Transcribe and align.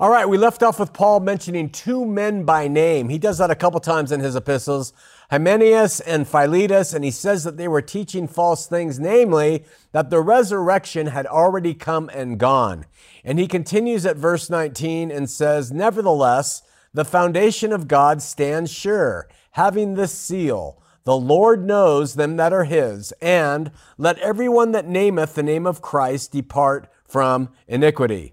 All 0.00 0.08
right, 0.08 0.26
we 0.26 0.38
left 0.38 0.62
off 0.62 0.80
with 0.80 0.94
Paul 0.94 1.20
mentioning 1.20 1.68
two 1.68 2.06
men 2.06 2.44
by 2.44 2.68
name. 2.68 3.10
He 3.10 3.18
does 3.18 3.36
that 3.36 3.50
a 3.50 3.54
couple 3.54 3.80
times 3.80 4.10
in 4.10 4.20
his 4.20 4.34
epistles, 4.34 4.94
Hymenaeus 5.30 6.00
and 6.00 6.26
Philetus, 6.26 6.94
and 6.94 7.04
he 7.04 7.10
says 7.10 7.44
that 7.44 7.58
they 7.58 7.68
were 7.68 7.82
teaching 7.82 8.26
false 8.26 8.66
things, 8.66 8.98
namely 8.98 9.62
that 9.92 10.08
the 10.08 10.22
resurrection 10.22 11.08
had 11.08 11.26
already 11.26 11.74
come 11.74 12.08
and 12.14 12.38
gone. 12.38 12.86
And 13.24 13.38
he 13.38 13.46
continues 13.46 14.06
at 14.06 14.16
verse 14.16 14.48
19 14.48 15.10
and 15.10 15.28
says, 15.28 15.70
Nevertheless, 15.70 16.62
the 16.94 17.04
foundation 17.04 17.70
of 17.70 17.86
God 17.86 18.22
stands 18.22 18.72
sure, 18.72 19.28
having 19.50 19.96
this 19.96 20.16
seal. 20.16 20.82
The 21.04 21.18
Lord 21.18 21.66
knows 21.66 22.14
them 22.14 22.38
that 22.38 22.54
are 22.54 22.64
his, 22.64 23.12
and 23.20 23.70
let 23.98 24.18
everyone 24.20 24.72
that 24.72 24.88
nameth 24.88 25.34
the 25.34 25.42
name 25.42 25.66
of 25.66 25.82
Christ 25.82 26.32
depart 26.32 26.90
from 27.06 27.50
iniquity. 27.68 28.32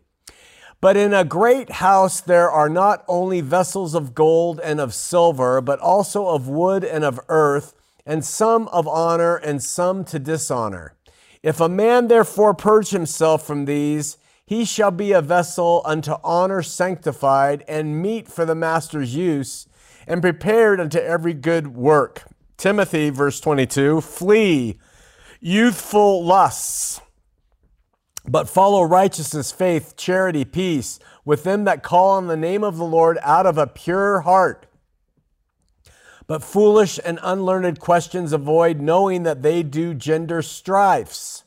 But 0.80 0.96
in 0.96 1.14
a 1.14 1.23
great 1.23 1.71
house 1.71 2.22
there 2.22 2.52
are 2.52 2.70
not 2.70 3.04
only 3.08 3.41
vessels 3.41 3.95
of 3.95 4.13
gold 4.13 4.59
and 4.63 4.80
of 4.80 4.94
silver, 4.94 5.59
but 5.62 5.80
also 5.80 6.27
of 6.27 6.48
wood 6.48 6.84
and 6.84 7.03
of 7.03 7.20
earth, 7.30 7.73
and 8.05 8.23
some 8.23 8.67
of 8.70 8.88
honor 8.88 9.36
and 9.36 9.62
some 9.62 10.03
to 10.05 10.20
dishonor. 10.20 10.94
If 11.41 11.59
a 11.59 11.70
man 11.70 12.08
therefore 12.08 12.53
purge 12.53 12.90
himself 12.90 13.45
from 13.45 13.66
these, 13.66 14.17
he 14.45 14.63
shall 14.63 14.91
be 14.91 15.12
a 15.12 15.22
vessel 15.22 15.81
unto 15.84 16.16
honor 16.23 16.62
sanctified 16.62 17.66
and 17.67 18.02
meet 18.02 18.28
for 18.28 18.45
the 18.45 18.55
master's 18.55 19.14
use 19.14 19.67
and 20.08 20.22
prepared 20.22 20.80
unto 20.80 21.00
every 21.00 21.34
good 21.34 21.75
work. 21.75 22.23
Timothy, 22.55 23.09
verse 23.09 23.39
22, 23.41 24.02
flee 24.02 24.80
youthful 25.41 26.23
lusts 26.23 27.02
but 28.27 28.49
follow 28.49 28.84
righteousness, 28.84 29.52
faith, 29.52 29.95
charity, 29.95 30.44
peace 30.44 30.99
with 31.23 31.44
them 31.44 31.63
that 31.63 31.84
call 31.84 32.12
on 32.12 32.27
the 32.27 32.38
name 32.38 32.63
of 32.63 32.77
the 32.77 32.86
Lord 32.86 33.17
out 33.23 33.45
of 33.45 33.58
a 33.58 33.67
pure 33.67 34.22
heart. 34.22 34.66
But 36.28 36.44
foolish 36.44 37.00
and 37.05 37.20
unlearned 37.23 37.80
questions 37.80 38.33
avoid, 38.33 38.81
knowing 38.81 39.23
that 39.23 39.44
they 39.44 39.64
do 39.64 39.94
gender 39.94 40.42
strifes. 40.42 41.45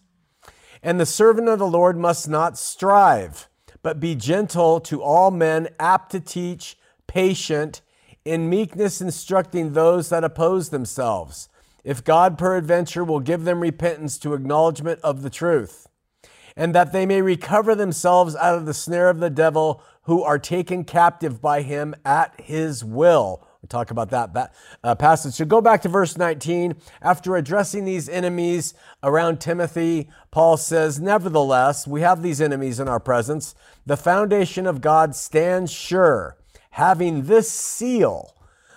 And 0.83 0.98
the 0.98 1.05
servant 1.05 1.48
of 1.48 1.58
the 1.58 1.67
Lord 1.67 1.98
must 1.98 2.31
not 2.31 2.56
strive, 2.56 3.48
but 3.83 4.01
be 4.01 4.14
gentle 4.14 4.81
to 4.81 5.03
all 5.03 5.31
men, 5.31 5.69
apt 5.78 6.12
to 6.12 6.20
teach, 6.20 6.78
patient, 7.06 7.83
in 8.25 8.48
meekness 8.48 9.03
instructing 9.03 9.73
those 9.73 10.08
that 10.08 10.25
oppose 10.25 10.70
themselves, 10.70 11.51
if 11.84 12.03
God 12.03 12.39
peradventure 12.39 13.05
will 13.05 13.20
give 13.20 13.45
them 13.45 13.61
repentance 13.61 14.19
to 14.19 14.33
acknowledgement 14.33 15.01
of 15.03 15.20
the 15.23 15.31
truth 15.31 15.89
and 16.61 16.75
that 16.75 16.92
they 16.92 17.06
may 17.06 17.22
recover 17.22 17.75
themselves 17.75 18.36
out 18.36 18.55
of 18.55 18.66
the 18.66 18.75
snare 18.75 19.08
of 19.08 19.19
the 19.19 19.30
devil 19.30 19.83
who 20.03 20.22
are 20.22 20.39
taken 20.39 20.84
captive 20.84 21.41
by 21.41 21.62
him 21.62 21.94
at 22.05 22.39
his 22.39 22.84
will. 22.84 23.42
We'll 23.62 23.69
talk 23.69 23.91
about 23.91 24.11
that, 24.11 24.52
uh, 24.84 24.94
passage. 24.94 25.33
So 25.33 25.47
go 25.47 25.62
back 25.62 25.80
to 25.83 25.89
verse 25.89 26.19
19. 26.19 26.75
After 27.00 27.34
addressing 27.34 27.86
these 27.86 28.11
enemies 28.11 28.75
around 29.02 29.41
Timothy, 29.41 30.11
Paul 30.30 30.58
says, 30.58 31.00
Nevertheless, 31.00 31.86
we 31.86 32.02
have 32.02 32.22
these 32.22 32.42
enemies 32.42 32.78
in 32.78 32.89
our 32.89 33.00
presence. 33.00 33.55
The 33.86 33.97
foundation 33.97 34.67
of 34.67 34.83
God 34.83 35.14
stands 35.14 35.72
sure, 35.72 36.36
having 36.72 37.22
this 37.22 37.50
seal. 37.50 38.34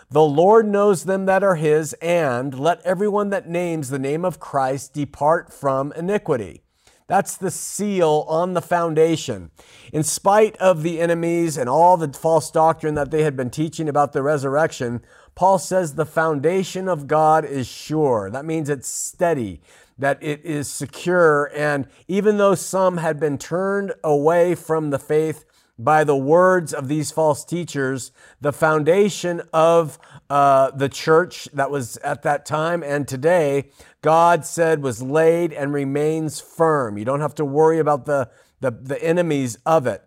The 0.10 0.24
Lord 0.24 0.70
knows 0.70 1.04
them 1.04 1.26
that 1.26 1.44
are 1.44 1.56
his, 1.56 1.92
and 2.02 2.58
let 2.58 2.80
everyone 2.86 3.30
that 3.32 3.50
names 3.50 3.90
the 3.90 4.00
name 4.00 4.24
of 4.24 4.40
Christ 4.40 4.94
depart 4.94 5.52
from 5.52 5.92
iniquity. 5.98 6.64
That's 7.08 7.36
the 7.36 7.52
seal 7.52 8.26
on 8.28 8.54
the 8.54 8.62
foundation. 8.62 9.52
In 9.92 10.04
spite 10.04 10.56
of 10.58 10.84
the 10.84 11.00
enemies 11.00 11.58
and 11.58 11.70
all 11.70 11.98
the 11.98 12.12
false 12.12 12.50
doctrine 12.50 12.96
that 12.96 13.12
they 13.12 13.24
had 13.24 13.36
been 13.36 13.50
teaching 13.50 13.90
about 13.90 14.14
the 14.14 14.24
resurrection, 14.24 15.02
Paul 15.36 15.60
says 15.60 15.96
the 15.96 16.06
foundation 16.06 16.88
of 16.88 17.08
God 17.08 17.46
is 17.46 17.68
sure. 17.68 18.30
That 18.30 18.46
means 18.46 18.70
it's 18.70 18.88
steady, 18.88 19.62
that 19.98 20.22
it 20.22 20.46
is 20.46 20.70
secure. 20.70 21.52
And 21.56 21.88
even 22.08 22.38
though 22.38 22.56
some 22.56 22.98
had 22.98 23.20
been 23.20 23.38
turned 23.38 23.94
away 24.04 24.56
from 24.56 24.90
the 24.90 25.00
faith, 25.00 25.46
by 25.78 26.04
the 26.04 26.16
words 26.16 26.74
of 26.74 26.88
these 26.88 27.12
false 27.12 27.44
teachers, 27.44 28.12
the 28.40 28.54
foundation 28.54 29.42
of 29.52 29.98
uh, 30.30 30.72
the 30.72 30.90
church 30.90 31.48
that 31.54 31.72
was 31.72 31.98
at 31.98 32.22
that 32.24 32.46
time 32.46 32.84
and 32.84 33.08
today, 33.08 33.70
God 34.02 34.46
said 34.46 34.84
was 34.84 35.02
laid 35.02 35.52
and 35.52 35.74
remains 35.74 36.40
firm. 36.40 36.98
You 36.98 37.06
don't 37.06 37.22
have 37.22 37.36
to 37.36 37.46
worry 37.46 37.80
about 37.80 38.06
the, 38.06 38.30
the, 38.60 38.72
the 38.72 39.04
enemies 39.04 39.58
of 39.66 39.88
it. 39.88 40.04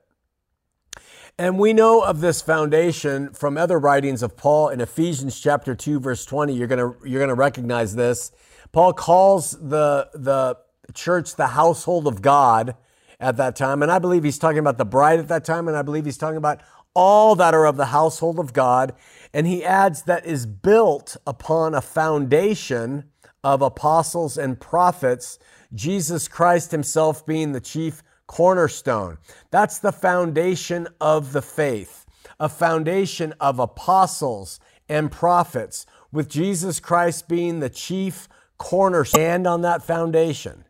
And 1.38 1.58
we 1.58 1.74
know 1.74 2.00
of 2.00 2.20
this 2.20 2.40
foundation 2.40 3.34
from 3.34 3.58
other 3.58 3.78
writings 3.78 4.22
of 4.22 4.38
Paul 4.38 4.70
in 4.70 4.80
Ephesians 4.80 5.38
chapter 5.38 5.74
2 5.74 6.00
verse 6.00 6.24
20. 6.24 6.54
You're 6.54 6.66
going 6.66 6.78
to 6.78 6.96
you're 7.06 7.20
going 7.20 7.28
to 7.28 7.34
recognize 7.34 7.94
this. 7.94 8.32
Paul 8.72 8.94
calls 8.94 9.50
the 9.50 10.08
the 10.14 10.56
church 10.94 11.36
the 11.36 11.48
household 11.48 12.06
of 12.06 12.22
God 12.22 12.74
at 13.20 13.36
that 13.36 13.56
time. 13.56 13.82
And 13.82 13.90
I 13.90 13.98
believe 13.98 14.24
he's 14.24 14.38
talking 14.38 14.58
about 14.58 14.78
the 14.78 14.84
bride 14.84 15.18
at 15.18 15.28
that 15.28 15.44
time. 15.44 15.68
And 15.68 15.76
I 15.76 15.82
believe 15.82 16.04
he's 16.04 16.18
talking 16.18 16.36
about 16.36 16.60
all 16.94 17.34
that 17.36 17.54
are 17.54 17.66
of 17.66 17.76
the 17.76 17.86
household 17.86 18.38
of 18.38 18.52
God. 18.52 18.94
And 19.32 19.46
he 19.46 19.64
adds 19.64 20.02
that 20.02 20.26
is 20.26 20.46
built 20.46 21.16
upon 21.26 21.74
a 21.74 21.80
foundation 21.80 23.04
of 23.44 23.62
apostles 23.62 24.36
and 24.36 24.58
prophets, 24.58 25.38
Jesus 25.74 26.26
Christ 26.26 26.70
himself 26.70 27.24
being 27.26 27.52
the 27.52 27.60
chief 27.60 28.02
cornerstone. 28.26 29.18
That's 29.50 29.78
the 29.78 29.92
foundation 29.92 30.88
of 31.00 31.32
the 31.32 31.42
faith, 31.42 32.06
a 32.40 32.48
foundation 32.48 33.34
of 33.40 33.58
apostles 33.58 34.58
and 34.88 35.12
prophets, 35.12 35.86
with 36.12 36.28
Jesus 36.28 36.80
Christ 36.80 37.28
being 37.28 37.60
the 37.60 37.70
chief 37.70 38.28
cornerstone. 38.58 39.20
Stand 39.20 39.46
on 39.46 39.62
that 39.62 39.82
foundation 39.82 40.65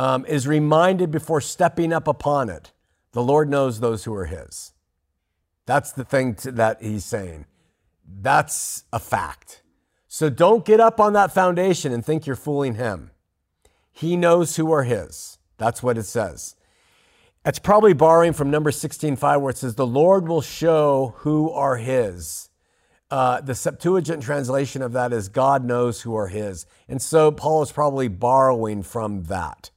um, 0.00 0.24
is 0.24 0.48
reminded 0.48 1.10
before 1.10 1.42
stepping 1.42 1.92
up 1.92 2.08
upon 2.08 2.48
it. 2.48 2.72
The 3.12 3.22
Lord 3.22 3.50
knows 3.50 3.80
those 3.80 4.04
who 4.04 4.14
are 4.14 4.24
His. 4.24 4.72
That's 5.66 5.92
the 5.92 6.04
thing 6.04 6.36
to, 6.36 6.52
that 6.52 6.80
He's 6.80 7.04
saying. 7.04 7.44
That's 8.08 8.84
a 8.94 8.98
fact. 8.98 9.60
So 10.08 10.30
don't 10.30 10.64
get 10.64 10.80
up 10.80 11.00
on 11.00 11.12
that 11.12 11.34
foundation 11.34 11.92
and 11.92 12.02
think 12.02 12.24
you're 12.24 12.34
fooling 12.34 12.76
Him. 12.76 13.10
He 13.92 14.16
knows 14.16 14.56
who 14.56 14.72
are 14.72 14.84
His. 14.84 15.36
That's 15.58 15.82
what 15.82 15.98
it 15.98 16.04
says. 16.04 16.56
It's 17.44 17.58
probably 17.58 17.92
borrowing 17.92 18.32
from 18.32 18.50
number 18.50 18.70
16.5 18.70 19.40
where 19.42 19.50
it 19.50 19.58
says, 19.58 19.74
The 19.74 19.86
Lord 19.86 20.26
will 20.26 20.40
show 20.40 21.12
who 21.18 21.50
are 21.50 21.76
His. 21.76 22.48
Uh, 23.10 23.42
the 23.42 23.54
Septuagint 23.54 24.22
translation 24.22 24.80
of 24.80 24.92
that 24.92 25.12
is 25.12 25.28
God 25.28 25.62
knows 25.62 26.00
who 26.00 26.16
are 26.16 26.28
His. 26.28 26.64
And 26.88 27.02
so 27.02 27.30
Paul 27.30 27.60
is 27.60 27.70
probably 27.70 28.08
borrowing 28.08 28.82
from 28.82 29.24
that. 29.24 29.70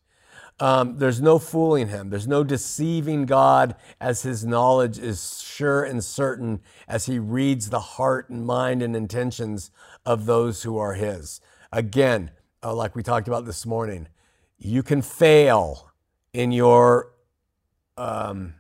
Um, 0.64 0.98
there's 0.98 1.22
no 1.22 1.40
fooling 1.40 1.90
him. 1.90 2.10
There's 2.10 2.26
no 2.26 2.42
deceiving 2.42 3.26
God 3.26 3.76
as 4.00 4.22
his 4.22 4.46
knowledge 4.46 4.98
is 4.98 5.42
sure 5.44 5.84
and 5.84 6.02
certain 6.02 6.62
as 6.88 7.06
he 7.06 7.20
reads 7.20 7.70
the 7.70 7.82
heart 7.82 8.30
and 8.30 8.46
mind 8.46 8.82
and 8.82 8.96
intentions 8.96 9.72
of 10.06 10.26
those 10.26 10.64
who 10.64 10.78
are 10.78 10.94
his. 10.94 11.42
Again, 11.74 12.32
uh, 12.64 12.74
like 12.74 12.96
we 12.96 13.04
talked 13.04 13.28
about 13.28 13.46
this 13.46 13.66
morning, 13.66 14.08
you 14.58 14.84
can 14.84 15.02
fail 15.02 15.92
in 16.32 16.54
your 16.54 17.12
um, 17.98 18.54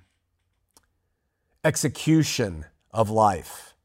execution 1.63 2.65
of 2.91 3.09
life. 3.09 3.75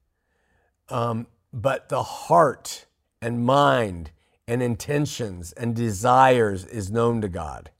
Um, 0.88 1.28
but 1.52 1.88
the 1.88 2.02
heart 2.02 2.86
and 3.22 3.46
mind 3.46 4.10
and 4.48 4.60
intentions 4.60 5.52
and 5.52 5.76
desires 5.76 6.64
is 6.64 6.90
known 6.90 7.20
to 7.20 7.28
God. 7.28 7.70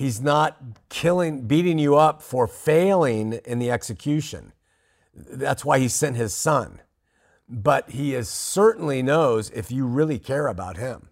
He's 0.00 0.22
not 0.22 0.56
killing, 0.88 1.42
beating 1.42 1.78
you 1.78 1.94
up 1.94 2.22
for 2.22 2.46
failing 2.46 3.34
in 3.44 3.58
the 3.58 3.70
execution. 3.70 4.54
That's 5.14 5.62
why 5.62 5.78
he 5.78 5.88
sent 5.88 6.16
his 6.16 6.32
son. 6.32 6.80
But 7.46 7.90
he 7.90 8.14
is 8.14 8.26
certainly 8.26 9.02
knows 9.02 9.50
if 9.50 9.70
you 9.70 9.84
really 9.84 10.18
care 10.18 10.46
about 10.46 10.78
him. 10.78 11.10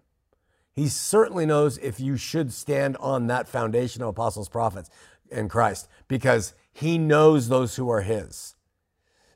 He 0.73 0.87
certainly 0.87 1.45
knows 1.45 1.77
if 1.77 1.99
you 1.99 2.17
should 2.17 2.51
stand 2.51 2.97
on 2.97 3.27
that 3.27 3.47
foundation 3.47 4.01
of 4.01 4.07
apostles, 4.07 4.49
prophets, 4.49 4.89
and 5.31 5.51
Christ, 5.51 5.87
because 6.07 6.55
he 6.73 6.97
knows 6.97 7.47
those 7.47 7.75
who 7.75 7.91
are 7.91 8.01
his. 8.01 8.55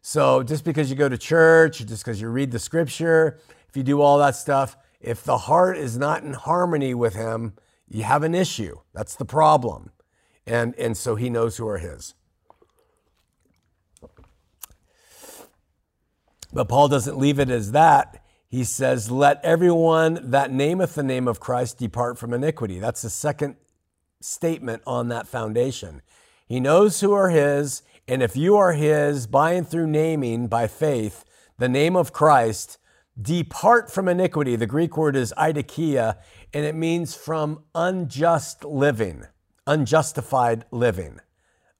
So 0.02 0.42
just 0.42 0.64
because 0.64 0.90
you 0.90 0.96
go 0.96 1.10
to 1.10 1.18
church, 1.20 1.86
just 1.86 2.04
because 2.04 2.20
you 2.20 2.30
read 2.30 2.50
the 2.50 2.58
scripture, 2.58 3.40
if 3.70 3.78
you 3.78 3.84
do 3.84 4.02
all 4.02 4.18
that 4.18 4.36
stuff, 4.36 4.76
if 5.00 5.24
the 5.24 5.38
heart 5.38 5.78
is 5.78 5.96
not 5.96 6.24
in 6.24 6.34
harmony 6.34 6.96
with 6.96 7.14
him, 7.14 7.54
you 7.90 8.04
have 8.04 8.24
an 8.24 8.36
issue. 8.36 8.78
That's 8.94 9.16
the 9.16 9.26
problem. 9.26 9.92
And, 10.46 10.76
and 10.78 10.98
so 10.98 11.16
he 11.16 11.30
knows 11.30 11.58
who 11.58 11.68
are 11.68 11.78
his. 11.78 12.16
But 16.52 16.70
Paul 16.70 16.88
doesn't 16.88 17.18
leave 17.18 17.40
it 17.40 17.50
as 17.50 17.72
that. 17.72 18.24
He 18.48 18.64
says, 18.64 19.10
Let 19.10 19.44
everyone 19.44 20.20
that 20.30 20.52
nameth 20.52 20.94
the 20.94 21.04
name 21.04 21.28
of 21.28 21.40
Christ 21.40 21.80
depart 21.80 22.20
from 22.20 22.34
iniquity. 22.34 22.80
That's 22.80 23.02
the 23.02 23.10
second 23.10 23.56
statement 24.22 24.84
on 24.86 25.08
that 25.10 25.28
foundation. 25.28 26.02
He 26.46 26.60
knows 26.60 27.02
who 27.02 27.14
are 27.14 27.30
his, 27.30 27.82
And 28.08 28.22
if 28.22 28.36
you 28.36 28.56
are 28.56 28.74
his 28.74 29.26
by 29.26 29.54
and 29.54 29.68
through 29.68 29.88
naming 29.88 30.48
by 30.48 30.68
faith 30.68 31.26
the 31.58 31.70
name 31.70 31.96
of 31.96 32.14
Christ, 32.14 32.78
depart 33.20 33.92
from 33.92 34.08
iniquity. 34.08 34.56
The 34.56 34.68
Greek 34.68 34.98
word 34.98 35.16
is 35.16 35.34
adikia, 35.38 36.18
and 36.54 36.66
it 36.66 36.76
means 36.76 37.16
from 37.16 37.64
unjust 37.74 38.64
living, 38.64 39.26
unjustified 39.66 40.66
living, 40.72 41.20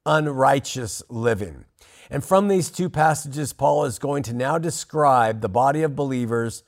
unrighteous 0.06 1.04
living. 1.10 1.66
And 2.10 2.24
from 2.24 2.48
these 2.48 2.70
two 2.70 2.90
passages, 2.90 3.54
Paul 3.54 3.86
is 3.86 4.00
going 4.00 4.24
to 4.24 4.34
now 4.34 4.58
describe 4.58 5.42
the 5.42 5.50
body 5.50 5.84
of 5.84 5.96
believers 5.96 6.64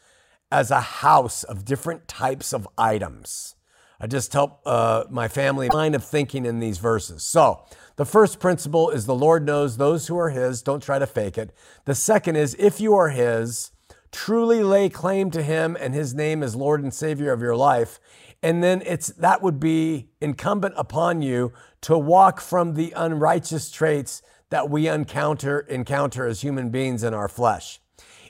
as 0.52 0.72
a 0.72 0.80
house 0.80 1.44
of 1.44 1.66
different 1.66 2.08
types 2.08 2.54
of 2.54 2.68
items. 2.78 3.56
I 4.00 4.08
just 4.08 4.34
help 4.34 4.62
uh, 4.66 5.06
my 5.10 5.28
family 5.28 5.70
line 5.70 5.96
of 5.96 6.04
thinking 6.04 6.46
in 6.46 6.60
these 6.60 6.78
verses. 6.78 7.24
So, 7.24 7.64
the 7.96 8.06
first 8.06 8.40
principle 8.40 8.90
is 8.90 9.06
the 9.06 9.16
Lord 9.16 9.46
knows 9.46 9.78
those 9.78 10.08
who 10.08 10.18
are 10.18 10.30
His. 10.30 10.62
Don't 10.62 10.84
try 10.84 11.00
to 11.00 11.08
fake 11.08 11.38
it. 11.38 11.56
The 11.86 11.96
second 11.96 12.36
is 12.36 12.56
if 12.60 12.82
you 12.82 12.94
are 12.94 13.10
His, 13.10 13.72
truly 14.16 14.64
lay 14.64 14.88
claim 14.88 15.30
to 15.30 15.44
Him 15.44 15.76
and 15.78 15.94
His 15.94 16.14
name 16.14 16.42
as 16.42 16.56
Lord 16.56 16.82
and 16.82 16.94
Savior 16.94 17.34
of 17.34 17.42
your 17.42 17.56
life. 17.56 18.00
And 18.42 18.64
then 18.64 18.82
it's 18.86 19.08
that 19.08 19.42
would 19.42 19.60
be 19.60 20.08
incumbent 20.22 20.74
upon 20.78 21.22
you 21.22 21.52
to 21.82 21.98
walk 21.98 22.40
from 22.40 22.76
the 22.76 22.94
unrighteous 22.96 23.70
traits 23.70 24.22
that 24.52 24.70
we 24.70 24.88
encounter 24.88 25.60
encounter 25.60 26.26
as 26.26 26.42
human 26.42 26.70
beings 26.70 27.04
in 27.04 27.14
our 27.14 27.28
flesh. 27.28 27.82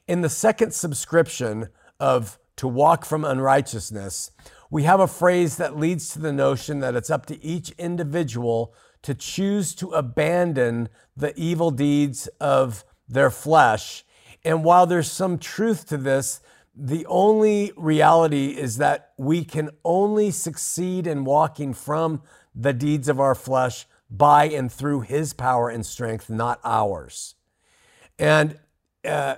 In 0.07 0.21
the 0.21 0.29
second 0.29 0.73
subscription 0.73 1.69
of 1.99 2.39
to 2.55 2.67
walk 2.67 3.05
from 3.05 3.23
unrighteousness, 3.23 4.31
we 4.71 4.83
have 4.83 4.99
a 4.99 5.07
phrase 5.07 5.57
that 5.57 5.77
leads 5.77 6.09
to 6.13 6.19
the 6.19 6.33
notion 6.33 6.79
that 6.79 6.95
it's 6.95 7.11
up 7.11 7.27
to 7.27 7.43
each 7.43 7.69
individual 7.77 8.73
to 9.03 9.13
choose 9.13 9.75
to 9.75 9.91
abandon 9.91 10.89
the 11.15 11.37
evil 11.39 11.69
deeds 11.69 12.27
of 12.41 12.83
their 13.07 13.29
flesh. 13.29 14.03
And 14.45 14.63
while 14.63 14.85
there's 14.85 15.11
some 15.11 15.39
truth 15.39 15.87
to 15.87 15.97
this, 15.97 16.39
the 16.75 17.05
only 17.07 17.73
reality 17.75 18.49
is 18.49 18.77
that 18.77 19.13
we 19.17 19.43
can 19.43 19.71
only 19.83 20.29
succeed 20.29 21.07
in 21.07 21.25
walking 21.25 21.73
from 21.73 22.21
the 22.53 22.71
deeds 22.71 23.09
of 23.09 23.19
our 23.19 23.33
flesh 23.33 23.87
by 24.09 24.45
and 24.45 24.71
through 24.71 25.01
his 25.01 25.33
power 25.33 25.69
and 25.69 25.83
strength, 25.85 26.29
not 26.29 26.59
ours. 26.63 27.35
And 28.19 28.59
uh, 29.03 29.35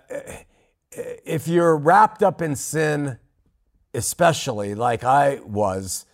if 0.92 1.48
you're 1.48 1.77
wrapped 1.77 2.21
up 2.21 2.42
in 2.42 2.56
sin, 2.56 3.18
especially 3.94 4.75
like 4.75 5.03
I 5.06 5.39
was, 5.45 6.06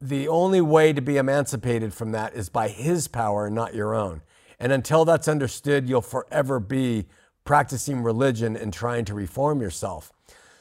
the 0.00 0.28
only 0.28 0.60
way 0.60 0.92
to 0.92 1.00
be 1.00 1.18
emancipated 1.18 1.94
from 1.94 2.12
that 2.12 2.34
is 2.34 2.48
by 2.48 2.68
his 2.68 3.06
power 3.06 3.46
and 3.46 3.54
not 3.54 3.74
your 3.74 3.94
own. 3.94 4.22
And 4.58 4.72
until 4.72 5.04
that's 5.04 5.28
understood, 5.28 5.88
you'll 5.88 6.00
forever 6.02 6.58
be 6.58 7.06
practicing 7.50 8.00
religion 8.00 8.56
and 8.56 8.72
trying 8.72 9.04
to 9.04 9.12
reform 9.12 9.60
yourself. 9.60 10.12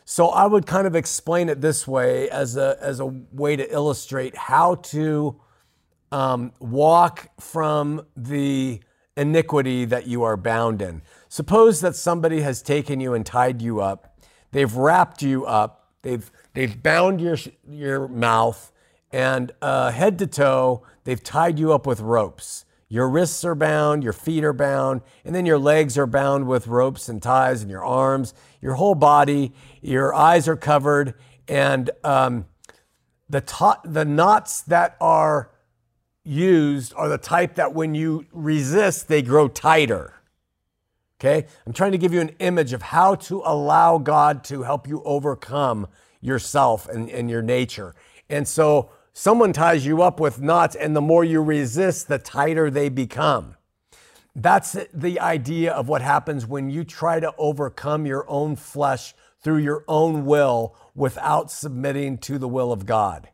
So 0.05 0.29
I 0.29 0.47
would 0.47 0.65
kind 0.65 0.87
of 0.87 0.95
explain 0.95 1.47
it 1.47 1.61
this 1.61 1.87
way 1.87 2.27
as 2.31 2.57
a, 2.57 2.77
as 2.81 2.99
a 2.99 3.05
way 3.05 3.55
to 3.55 3.71
illustrate 3.71 4.35
how 4.35 4.73
to 4.93 5.39
um, 6.11 6.51
walk 6.59 7.29
from 7.39 8.07
the 8.17 8.79
iniquity 9.15 9.85
that 9.85 10.07
you 10.07 10.23
are 10.23 10.35
bound 10.35 10.81
in. 10.81 11.03
Suppose 11.27 11.79
that 11.81 11.95
somebody 11.95 12.41
has 12.41 12.63
taken 12.63 12.99
you 12.99 13.13
and 13.13 13.23
tied 13.23 13.61
you 13.61 13.81
up. 13.81 14.19
They've 14.51 14.75
wrapped 14.75 15.21
you 15.21 15.45
up. 15.45 15.91
They've 16.01 16.31
they've 16.55 16.81
bound 16.81 17.21
your 17.21 17.37
your 17.69 18.07
mouth 18.07 18.71
and 19.11 19.51
uh, 19.61 19.91
head 19.91 20.17
to 20.17 20.25
toe. 20.25 20.81
They've 21.03 21.23
tied 21.23 21.59
you 21.59 21.71
up 21.71 21.85
with 21.85 21.99
ropes. 21.99 22.65
Your 22.89 23.07
wrists 23.07 23.45
are 23.45 23.53
bound, 23.53 24.03
your 24.03 24.13
feet 24.13 24.43
are 24.43 24.53
bound, 24.53 25.01
and 25.23 25.35
then 25.35 25.45
your 25.45 25.59
legs 25.59 25.95
are 25.95 26.07
bound 26.07 26.47
with 26.47 26.65
ropes 26.65 27.07
and 27.07 27.21
ties, 27.21 27.61
and 27.61 27.69
your 27.69 27.85
arms, 27.85 28.33
your 28.61 28.73
whole 28.73 28.95
body, 28.95 29.53
your 29.79 30.13
eyes 30.13 30.47
are 30.47 30.55
covered, 30.55 31.13
and 31.47 31.91
um, 32.03 32.45
the 33.29 33.77
the 33.85 34.05
knots 34.05 34.61
that 34.61 34.97
are 34.99 35.51
used 36.23 36.93
are 36.95 37.07
the 37.07 37.17
type 37.19 37.55
that 37.55 37.73
when 37.73 37.93
you 37.93 38.25
resist, 38.31 39.07
they 39.07 39.21
grow 39.21 39.47
tighter. 39.47 40.15
Okay? 41.19 41.45
I'm 41.67 41.73
trying 41.73 41.91
to 41.91 41.97
give 41.97 42.13
you 42.13 42.21
an 42.21 42.35
image 42.39 42.73
of 42.73 42.81
how 42.81 43.15
to 43.15 43.41
allow 43.45 43.97
God 43.97 44.43
to 44.45 44.63
help 44.63 44.87
you 44.87 45.03
overcome 45.03 45.87
yourself 46.21 46.87
and, 46.87 47.09
and 47.09 47.29
your 47.29 47.41
nature. 47.41 47.93
And 48.29 48.47
so 48.47 48.91
someone 49.19 49.51
ties 49.51 49.85
you 49.85 50.01
up 50.01 50.17
with 50.17 50.39
knots, 50.39 50.77
and 50.77 50.95
the 50.95 51.01
more 51.01 51.25
you 51.25 51.43
resist, 51.43 52.07
the 52.07 52.17
tighter 52.17 52.71
they 52.71 52.87
become. 52.87 53.53
That's 54.33 54.77
the 54.93 55.19
idea 55.19 55.73
of 55.73 55.89
what 55.89 56.01
happens 56.01 56.47
when 56.47 56.69
you 56.69 56.85
try 56.85 57.19
to 57.19 57.33
overcome 57.37 58.05
your 58.05 58.23
own 58.29 58.55
flesh 58.55 59.13
through 59.43 59.57
your 59.57 59.83
own 59.89 60.25
will 60.25 60.73
without 60.95 61.51
submitting 61.51 62.17
to 62.19 62.37
the 62.37 62.47
will 62.47 62.71
of 62.71 62.85
God. 62.85 63.27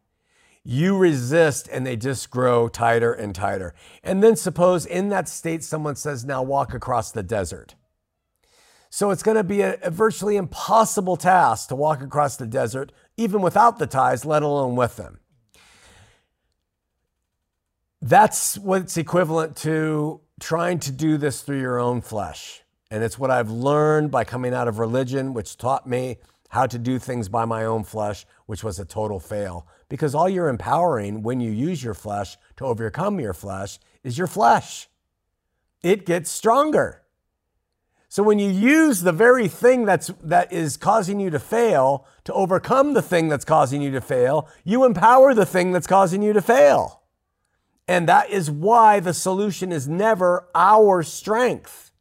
You 0.64 0.98
resist 0.98 1.70
and 1.72 1.86
they 1.86 1.96
just 1.96 2.32
grow 2.32 2.68
tighter 2.68 3.14
and 3.14 3.36
tighter. 3.36 3.76
And 4.04 4.24
then 4.24 4.36
suppose 4.36 4.88
in 4.88 5.10
that 5.10 5.30
state 5.30 5.64
someone 5.64 5.98
says, 5.98 6.26
now 6.26 6.42
walk 6.42 6.74
across 6.74 7.12
the 7.12 7.22
desert. 7.22 7.76
So 8.90 9.12
it's 9.12 9.22
going 9.22 9.38
to 9.38 9.44
be 9.44 9.62
a, 9.62 9.78
a, 9.84 9.92
virtually 9.92 10.38
impossible 10.38 11.18
task 11.18 11.70
to 11.70 11.76
walk 11.76 12.02
across 12.02 12.38
the 12.38 12.48
desert, 12.48 12.92
even 13.18 13.42
without 13.42 13.78
the 13.78 13.86
ties, 13.86 14.26
let 14.26 14.42
alone 14.42 14.76
with 14.76 14.96
them. 14.96 15.20
That's 18.06 18.56
what's 18.60 18.98
equivalent 18.98 19.56
to 19.57 20.22
trying 20.40 20.78
to 20.81 20.92
do 20.92 21.18
this 21.18 21.42
through 21.42 21.60
your 21.60 21.80
own 21.80 22.02
flesh. 22.02 22.62
And 22.92 23.04
it's 23.04 23.18
what 23.18 23.31
I've 23.31 23.50
learned 23.50 24.12
by 24.12 24.24
coming 24.24 24.54
out 24.54 24.68
of 24.68 24.78
religion, 24.78 25.34
which 25.34 25.57
taught 25.57 25.88
me 25.88 26.18
how 26.50 26.68
to 26.68 26.78
do 26.78 27.00
things 27.00 27.30
by 27.30 27.46
my 27.46 27.66
own 27.66 27.84
flesh, 27.84 28.28
which 28.46 28.63
was 28.63 28.78
a 28.78 28.86
total 28.86 29.19
fail. 29.19 29.66
Because 29.90 30.13
all 30.13 30.30
you're 30.30 30.50
empowering 30.50 31.24
when 31.24 31.40
you 31.40 31.50
use 31.50 31.84
your 31.84 31.96
flesh 31.96 32.38
to 32.57 32.66
overcome 32.66 33.19
your 33.19 33.34
flesh 33.34 33.80
is 34.04 34.19
your 34.19 34.28
flesh. 34.28 34.88
It 35.81 36.06
gets 36.06 36.30
stronger. 36.30 37.01
So 38.08 38.22
when 38.22 38.38
you 38.38 38.51
use 38.51 39.01
the 39.01 39.13
very 39.13 39.48
thing 39.48 39.84
that's 39.84 40.12
that 40.22 40.54
is 40.54 40.78
causing 40.78 41.19
you 41.19 41.31
to 41.31 41.40
fail 41.40 42.06
to 42.25 42.34
overcome 42.34 42.94
the 42.94 43.01
thing 43.01 43.30
that's 43.30 43.46
causing 43.46 43.81
you 43.81 43.90
to 43.90 44.01
fail, 44.01 44.48
you 44.63 44.86
empower 44.86 45.34
the 45.34 45.48
thing 45.48 45.72
that's 45.72 45.88
causing 45.88 46.22
you 46.22 46.34
to 46.34 46.42
fail. 46.44 47.01
And 47.88 48.10
that 48.10 48.30
is 48.30 48.50
why 48.50 49.00
the 49.00 49.14
solution 49.14 49.72
is 49.72 49.88
never 49.88 50.48
our 50.56 51.04
strength. 51.04 51.92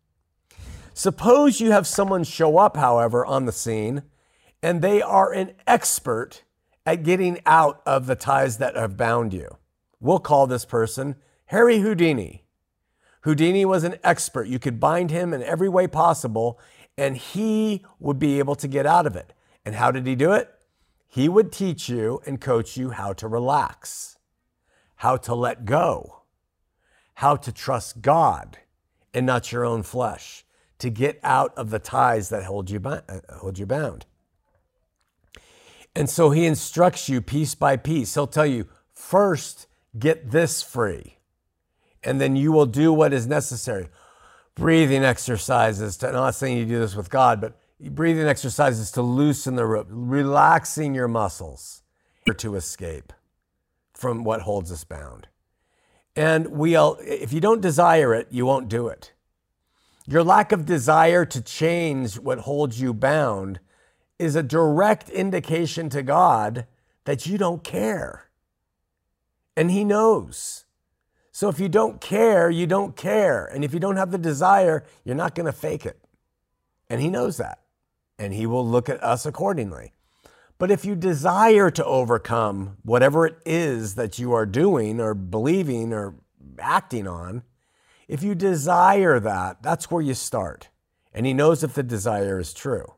Suppose 0.94 1.60
you 1.60 1.72
have 1.72 1.86
someone 1.86 2.24
show 2.24 2.56
up, 2.56 2.76
however, 2.76 3.26
on 3.26 3.44
the 3.44 3.52
scene 3.52 4.02
and 4.64 4.80
they 4.80 5.02
are 5.02 5.30
an 5.30 5.52
expert 5.66 6.42
at 6.86 7.02
getting 7.02 7.38
out 7.44 7.82
of 7.84 8.06
the 8.06 8.16
ties 8.16 8.56
that 8.56 8.74
have 8.74 8.96
bound 8.96 9.34
you. 9.34 9.58
We'll 10.00 10.20
call 10.20 10.46
this 10.46 10.64
person 10.64 11.16
Harry 11.46 11.80
Houdini. 11.80 12.44
Houdini 13.24 13.66
was 13.66 13.84
an 13.84 13.96
expert. 14.02 14.48
You 14.48 14.58
could 14.58 14.80
bind 14.80 15.10
him 15.10 15.34
in 15.34 15.42
every 15.42 15.68
way 15.68 15.86
possible, 15.86 16.58
and 16.96 17.14
he 17.14 17.84
would 18.00 18.18
be 18.18 18.38
able 18.38 18.54
to 18.54 18.66
get 18.66 18.86
out 18.86 19.06
of 19.06 19.16
it. 19.16 19.34
And 19.66 19.74
how 19.74 19.90
did 19.90 20.06
he 20.06 20.14
do 20.14 20.32
it? 20.32 20.50
He 21.06 21.28
would 21.28 21.52
teach 21.52 21.90
you 21.90 22.22
and 22.24 22.40
coach 22.40 22.74
you 22.74 22.88
how 22.88 23.12
to 23.12 23.28
relax, 23.28 24.13
how 25.04 25.18
to 25.18 25.34
let 25.34 25.66
go, 25.66 26.22
how 27.16 27.36
to 27.36 27.52
trust 27.52 28.00
God 28.00 28.56
and 29.12 29.26
not 29.26 29.52
your 29.52 29.62
own 29.62 29.82
flesh, 29.82 30.46
to 30.78 30.88
get 30.88 31.20
out 31.22 31.52
of 31.58 31.68
the 31.68 31.78
ties 31.78 32.30
that 32.30 32.44
hold 32.44 32.70
you, 32.70 32.80
uh, 32.82 33.02
hold 33.36 33.58
you 33.58 33.66
bound. 33.66 34.06
And 35.94 36.08
so 36.08 36.30
he 36.30 36.46
instructs 36.46 37.06
you 37.06 37.20
piece 37.20 37.54
by 37.54 37.76
piece. 37.76 38.14
He'll 38.14 38.26
tell 38.26 38.46
you, 38.46 38.66
first, 38.94 39.66
get 39.98 40.30
this 40.30 40.62
free, 40.62 41.18
and 42.02 42.18
then 42.18 42.34
you 42.34 42.50
will 42.50 42.64
do 42.64 42.90
what 42.90 43.12
is 43.12 43.26
necessary. 43.26 43.88
Breathing 44.54 45.04
exercises, 45.04 45.98
to, 45.98 46.08
I'm 46.08 46.14
not 46.14 46.34
saying 46.34 46.56
you 46.56 46.64
do 46.64 46.78
this 46.78 46.96
with 46.96 47.10
God, 47.10 47.42
but 47.42 47.60
breathing 47.78 48.26
exercises 48.26 48.90
to 48.92 49.02
loosen 49.02 49.54
the 49.54 49.66
rope, 49.66 49.88
relaxing 49.90 50.94
your 50.94 51.08
muscles 51.08 51.82
to 52.38 52.56
escape 52.56 53.12
from 53.94 54.24
what 54.24 54.42
holds 54.42 54.70
us 54.70 54.84
bound. 54.84 55.28
And 56.16 56.48
we'll, 56.48 56.98
if 57.00 57.32
you 57.32 57.40
don't 57.40 57.60
desire 57.60 58.14
it, 58.14 58.28
you 58.30 58.46
won't 58.46 58.68
do 58.68 58.88
it. 58.88 59.12
Your 60.06 60.22
lack 60.22 60.52
of 60.52 60.66
desire 60.66 61.24
to 61.24 61.40
change 61.40 62.18
what 62.18 62.40
holds 62.40 62.80
you 62.80 62.92
bound 62.92 63.58
is 64.18 64.36
a 64.36 64.42
direct 64.42 65.08
indication 65.08 65.88
to 65.90 66.02
God 66.02 66.66
that 67.04 67.26
you 67.26 67.38
don't 67.38 67.64
care. 67.64 68.24
And 69.56 69.70
He 69.70 69.84
knows. 69.84 70.64
So 71.32 71.48
if 71.48 71.58
you 71.58 71.68
don't 71.68 72.00
care, 72.00 72.50
you 72.50 72.66
don't 72.66 72.96
care. 72.96 73.44
And 73.46 73.64
if 73.64 73.74
you 73.74 73.80
don't 73.80 73.96
have 73.96 74.10
the 74.10 74.18
desire, 74.18 74.84
you're 75.04 75.16
not 75.16 75.34
going 75.34 75.46
to 75.46 75.52
fake 75.52 75.86
it. 75.86 75.98
And 76.88 77.00
He 77.00 77.08
knows 77.08 77.38
that. 77.38 77.60
And 78.18 78.32
He 78.32 78.46
will 78.46 78.66
look 78.66 78.88
at 78.88 79.02
us 79.02 79.26
accordingly. 79.26 79.94
But 80.58 80.70
if 80.70 80.84
you 80.84 80.94
desire 80.94 81.70
to 81.70 81.84
overcome 81.84 82.76
whatever 82.82 83.26
it 83.26 83.38
is 83.44 83.96
that 83.96 84.18
you 84.18 84.32
are 84.32 84.46
doing 84.46 85.00
or 85.00 85.14
believing 85.14 85.92
or 85.92 86.14
acting 86.58 87.06
on, 87.06 87.42
If 88.08 88.22
you 88.22 88.34
desire 88.34 89.18
that, 89.20 89.62
that's 89.62 89.90
where 89.90 90.02
you 90.02 90.14
start. 90.14 90.68
And 91.12 91.26
he 91.26 91.32
knows 91.32 91.62
if 91.62 91.74
the 91.74 91.82
desire 91.82 92.38
is 92.38 92.52
true. 92.52 92.94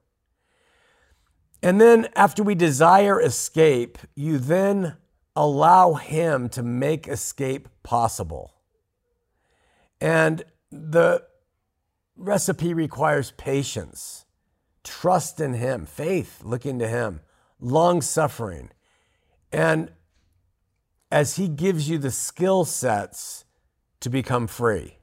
And 1.62 1.80
then 1.80 2.08
after 2.14 2.42
we 2.42 2.54
desire 2.54 3.20
escape, 3.20 3.98
you 4.14 4.38
then 4.38 4.96
allow 5.34 5.94
him 5.94 6.48
to 6.50 6.62
make 6.62 7.08
escape 7.08 7.68
possible. 7.82 8.54
And 10.00 10.44
the 10.70 11.24
recipe 12.16 12.74
requires 12.74 13.32
patience, 13.32 14.24
trust 14.84 15.40
in 15.40 15.54
him, 15.54 15.86
faith, 15.86 16.42
looking 16.42 16.78
to 16.78 16.88
him, 16.88 17.20
long 17.60 18.02
suffering. 18.02 18.70
And 19.52 19.90
as 21.10 21.36
he 21.36 21.48
gives 21.48 21.88
you 21.88 21.98
the 21.98 22.10
skill 22.10 22.64
sets 22.64 23.44
to 24.00 24.10
become 24.10 24.46
free. 24.46 24.98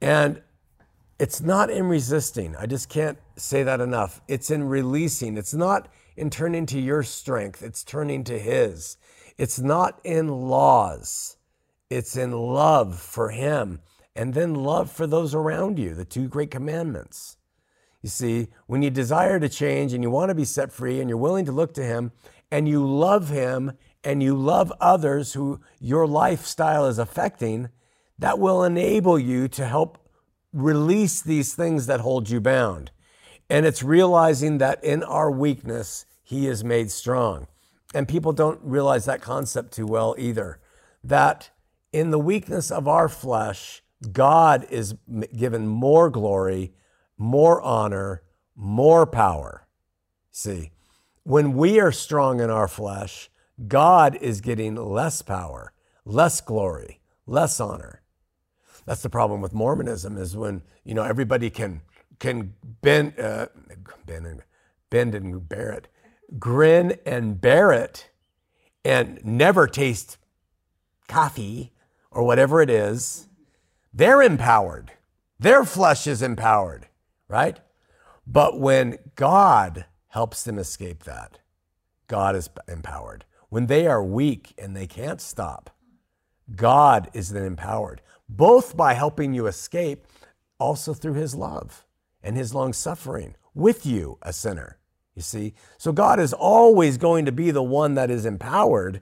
And 0.00 0.42
it's 1.18 1.40
not 1.40 1.70
in 1.70 1.86
resisting. 1.86 2.56
I 2.56 2.66
just 2.66 2.88
can't 2.88 3.18
say 3.36 3.62
that 3.62 3.80
enough. 3.80 4.20
It's 4.28 4.50
in 4.50 4.68
releasing. 4.68 5.36
It's 5.36 5.54
not 5.54 5.88
in 6.16 6.30
turning 6.30 6.66
to 6.66 6.80
your 6.80 7.02
strength, 7.02 7.62
it's 7.62 7.82
turning 7.82 8.24
to 8.24 8.38
His. 8.38 8.96
It's 9.38 9.58
not 9.58 10.00
in 10.04 10.28
laws, 10.28 11.36
it's 11.88 12.16
in 12.16 12.32
love 12.32 13.00
for 13.00 13.30
Him 13.30 13.80
and 14.14 14.34
then 14.34 14.54
love 14.54 14.90
for 14.90 15.06
those 15.06 15.34
around 15.34 15.78
you, 15.78 15.94
the 15.94 16.04
two 16.04 16.28
great 16.28 16.50
commandments. 16.50 17.36
You 18.02 18.08
see, 18.08 18.48
when 18.66 18.82
you 18.82 18.90
desire 18.90 19.38
to 19.38 19.48
change 19.48 19.92
and 19.92 20.02
you 20.02 20.10
want 20.10 20.30
to 20.30 20.34
be 20.34 20.44
set 20.44 20.72
free 20.72 21.00
and 21.00 21.08
you're 21.08 21.18
willing 21.18 21.44
to 21.44 21.52
look 21.52 21.74
to 21.74 21.84
Him 21.84 22.12
and 22.50 22.68
you 22.68 22.86
love 22.86 23.28
Him 23.28 23.72
and 24.02 24.22
you 24.22 24.34
love 24.34 24.72
others 24.80 25.34
who 25.34 25.60
your 25.78 26.06
lifestyle 26.06 26.86
is 26.86 26.98
affecting, 26.98 27.68
that 28.18 28.38
will 28.38 28.64
enable 28.64 29.18
you 29.18 29.48
to 29.48 29.66
help 29.66 29.98
release 30.52 31.20
these 31.20 31.54
things 31.54 31.86
that 31.86 32.00
hold 32.00 32.30
you 32.30 32.40
bound. 32.40 32.90
And 33.48 33.66
it's 33.66 33.82
realizing 33.82 34.58
that 34.58 34.82
in 34.82 35.02
our 35.02 35.30
weakness, 35.30 36.06
He 36.22 36.46
is 36.46 36.64
made 36.64 36.90
strong. 36.90 37.46
And 37.94 38.08
people 38.08 38.32
don't 38.32 38.60
realize 38.62 39.04
that 39.04 39.20
concept 39.20 39.72
too 39.72 39.86
well 39.86 40.14
either. 40.18 40.60
That 41.02 41.50
in 41.92 42.10
the 42.10 42.18
weakness 42.18 42.70
of 42.70 42.86
our 42.86 43.08
flesh, 43.08 43.82
God 44.12 44.66
is 44.70 44.94
given 45.36 45.66
more 45.66 46.08
glory, 46.08 46.72
more 47.20 47.60
honor, 47.60 48.22
more 48.56 49.06
power. 49.06 49.66
See, 50.30 50.70
when 51.22 51.52
we 51.52 51.78
are 51.78 51.92
strong 51.92 52.40
in 52.40 52.48
our 52.48 52.66
flesh, 52.66 53.30
God 53.68 54.16
is 54.16 54.40
getting 54.40 54.74
less 54.74 55.20
power, 55.20 55.74
less 56.06 56.40
glory, 56.40 57.00
less 57.26 57.60
honor. 57.60 58.00
That's 58.86 59.02
the 59.02 59.10
problem 59.10 59.42
with 59.42 59.52
Mormonism 59.52 60.16
is 60.16 60.34
when, 60.34 60.62
you 60.82 60.94
know, 60.94 61.04
everybody 61.04 61.50
can 61.50 61.82
can 62.18 62.54
bend, 62.82 63.18
uh, 63.18 63.46
bend, 64.06 64.26
and, 64.26 64.42
bend 64.90 65.14
and 65.14 65.48
bear 65.48 65.72
it, 65.72 65.88
grin 66.38 66.98
and 67.06 67.40
bear 67.40 67.72
it, 67.72 68.10
and 68.84 69.24
never 69.24 69.66
taste 69.66 70.18
coffee 71.08 71.72
or 72.10 72.22
whatever 72.22 72.60
it 72.60 72.68
is, 72.68 73.26
they're 73.92 74.22
empowered. 74.22 74.92
Their 75.38 75.64
flesh 75.64 76.06
is 76.06 76.20
empowered, 76.20 76.88
right? 77.30 77.60
But 78.26 78.60
when 78.60 78.98
God 79.14 79.86
helps 80.08 80.42
them 80.42 80.58
escape 80.58 81.04
that, 81.04 81.38
God 82.08 82.34
is 82.34 82.50
empowered. 82.68 83.24
When 83.48 83.66
they 83.66 83.86
are 83.86 84.04
weak 84.04 84.52
and 84.58 84.76
they 84.76 84.86
can't 84.86 85.20
stop, 85.20 85.70
God 86.54 87.08
is 87.14 87.30
then 87.30 87.44
empowered, 87.44 88.02
both 88.28 88.76
by 88.76 88.94
helping 88.94 89.32
you 89.32 89.46
escape, 89.46 90.06
also 90.58 90.92
through 90.92 91.14
his 91.14 91.34
love 91.34 91.86
and 92.22 92.36
his 92.36 92.54
long 92.54 92.72
suffering 92.72 93.36
with 93.54 93.86
you, 93.86 94.18
a 94.22 94.32
sinner. 94.32 94.78
You 95.14 95.22
see? 95.22 95.54
So 95.78 95.92
God 95.92 96.18
is 96.18 96.32
always 96.32 96.98
going 96.98 97.24
to 97.26 97.32
be 97.32 97.50
the 97.50 97.62
one 97.62 97.94
that 97.94 98.10
is 98.10 98.26
empowered 98.26 99.00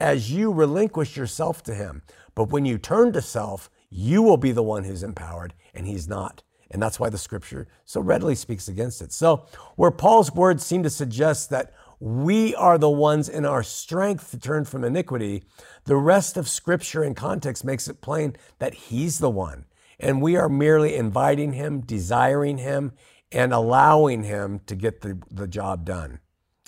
as 0.00 0.30
you 0.30 0.52
relinquish 0.52 1.16
yourself 1.16 1.62
to 1.64 1.74
him. 1.74 2.02
But 2.34 2.50
when 2.50 2.64
you 2.64 2.78
turn 2.78 3.12
to 3.12 3.22
self, 3.22 3.70
you 3.90 4.22
will 4.22 4.36
be 4.36 4.52
the 4.52 4.62
one 4.62 4.84
who's 4.84 5.02
empowered 5.02 5.54
and 5.74 5.86
he's 5.86 6.08
not. 6.08 6.42
And 6.70 6.82
that's 6.82 7.00
why 7.00 7.08
the 7.08 7.18
scripture 7.18 7.66
so 7.84 8.00
readily 8.00 8.34
speaks 8.34 8.68
against 8.68 9.00
it. 9.00 9.12
So, 9.12 9.46
where 9.76 9.90
Paul's 9.90 10.32
words 10.32 10.64
seem 10.64 10.82
to 10.82 10.90
suggest 10.90 11.50
that 11.50 11.72
we 12.00 12.54
are 12.54 12.78
the 12.78 12.90
ones 12.90 13.28
in 13.28 13.44
our 13.44 13.62
strength 13.62 14.30
to 14.30 14.38
turn 14.38 14.64
from 14.64 14.84
iniquity. 14.84 15.44
The 15.84 15.96
rest 15.96 16.36
of 16.36 16.48
scripture 16.48 17.02
and 17.02 17.16
context 17.16 17.64
makes 17.64 17.88
it 17.88 18.00
plain 18.00 18.36
that 18.58 18.74
he's 18.74 19.18
the 19.18 19.30
one. 19.30 19.64
And 19.98 20.22
we 20.22 20.36
are 20.36 20.48
merely 20.48 20.94
inviting 20.94 21.54
him, 21.54 21.80
desiring 21.80 22.58
him, 22.58 22.92
and 23.32 23.52
allowing 23.52 24.22
him 24.22 24.60
to 24.66 24.76
get 24.76 25.00
the, 25.00 25.18
the 25.30 25.48
job 25.48 25.84
done. 25.84 26.20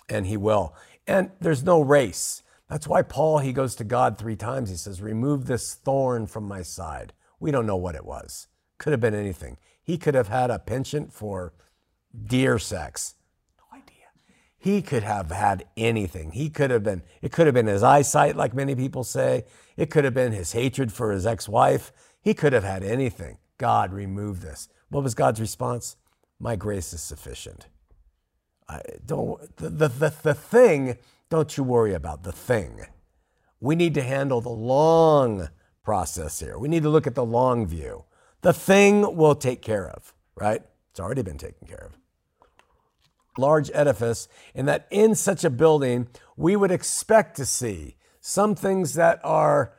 And 0.08 0.26
he 0.26 0.36
will. 0.36 0.74
And 1.06 1.30
there's 1.40 1.62
no 1.62 1.80
race. 1.80 2.42
That's 2.68 2.88
why 2.88 3.02
Paul, 3.02 3.38
he 3.38 3.52
goes 3.52 3.74
to 3.76 3.84
God 3.84 4.18
three 4.18 4.36
times. 4.36 4.70
He 4.70 4.76
says, 4.76 5.00
Remove 5.00 5.46
this 5.46 5.74
thorn 5.74 6.26
from 6.26 6.44
my 6.44 6.62
side. 6.62 7.12
We 7.38 7.50
don't 7.50 7.66
know 7.66 7.76
what 7.76 7.94
it 7.94 8.04
was. 8.04 8.48
Could 8.80 8.92
have 8.92 9.00
been 9.00 9.14
anything. 9.14 9.58
He 9.82 9.98
could 9.98 10.14
have 10.14 10.28
had 10.28 10.50
a 10.50 10.58
penchant 10.58 11.12
for 11.12 11.52
deer 12.26 12.58
sex. 12.58 13.14
No 13.58 13.78
idea. 13.78 14.06
He 14.56 14.80
could 14.80 15.02
have 15.02 15.30
had 15.30 15.66
anything. 15.76 16.30
He 16.30 16.48
could 16.48 16.70
have 16.70 16.82
been, 16.82 17.02
it 17.20 17.30
could 17.30 17.46
have 17.46 17.52
been 17.52 17.66
his 17.66 17.82
eyesight, 17.82 18.36
like 18.36 18.54
many 18.54 18.74
people 18.74 19.04
say. 19.04 19.44
It 19.76 19.90
could 19.90 20.04
have 20.04 20.14
been 20.14 20.32
his 20.32 20.52
hatred 20.52 20.94
for 20.94 21.12
his 21.12 21.26
ex 21.26 21.46
wife. 21.46 21.92
He 22.22 22.32
could 22.32 22.54
have 22.54 22.64
had 22.64 22.82
anything. 22.82 23.36
God, 23.58 23.92
remove 23.92 24.40
this. 24.40 24.70
What 24.88 25.04
was 25.04 25.14
God's 25.14 25.42
response? 25.42 25.96
My 26.38 26.56
grace 26.56 26.94
is 26.94 27.02
sufficient. 27.02 27.66
I 28.66 28.80
don't, 29.04 29.56
the, 29.58 29.68
the, 29.68 29.88
the, 29.88 30.14
the 30.22 30.34
thing, 30.34 30.96
don't 31.28 31.54
you 31.54 31.64
worry 31.64 31.92
about 31.92 32.22
the 32.22 32.32
thing. 32.32 32.86
We 33.60 33.74
need 33.76 33.92
to 33.92 34.02
handle 34.02 34.40
the 34.40 34.48
long 34.48 35.50
process 35.82 36.40
here. 36.40 36.58
We 36.58 36.68
need 36.68 36.84
to 36.84 36.88
look 36.88 37.06
at 37.06 37.14
the 37.14 37.26
long 37.26 37.66
view. 37.66 38.04
The 38.42 38.52
thing 38.52 39.16
will 39.16 39.34
take 39.34 39.62
care 39.62 39.88
of, 39.88 40.14
right? 40.34 40.62
It's 40.90 41.00
already 41.00 41.22
been 41.22 41.38
taken 41.38 41.66
care 41.66 41.86
of 41.86 41.96
large 43.38 43.70
edifice, 43.74 44.28
and 44.54 44.68
that 44.68 44.86
in 44.90 45.14
such 45.14 45.44
a 45.44 45.50
building, 45.50 46.08
we 46.36 46.56
would 46.56 46.70
expect 46.70 47.36
to 47.36 47.46
see 47.46 47.96
some 48.20 48.54
things 48.54 48.94
that 48.94 49.20
are 49.24 49.72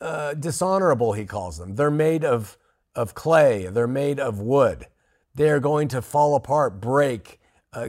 uh, 0.00 0.34
dishonorable, 0.34 1.12
he 1.12 1.24
calls 1.24 1.58
them. 1.58 1.76
They're 1.76 1.90
made 1.90 2.24
of, 2.24 2.58
of 2.94 3.14
clay, 3.14 3.66
they're 3.66 3.86
made 3.86 4.18
of 4.18 4.40
wood. 4.40 4.86
They 5.34 5.50
are 5.50 5.60
going 5.60 5.88
to 5.88 6.02
fall 6.02 6.34
apart, 6.34 6.80
break, 6.80 7.40
uh, 7.72 7.88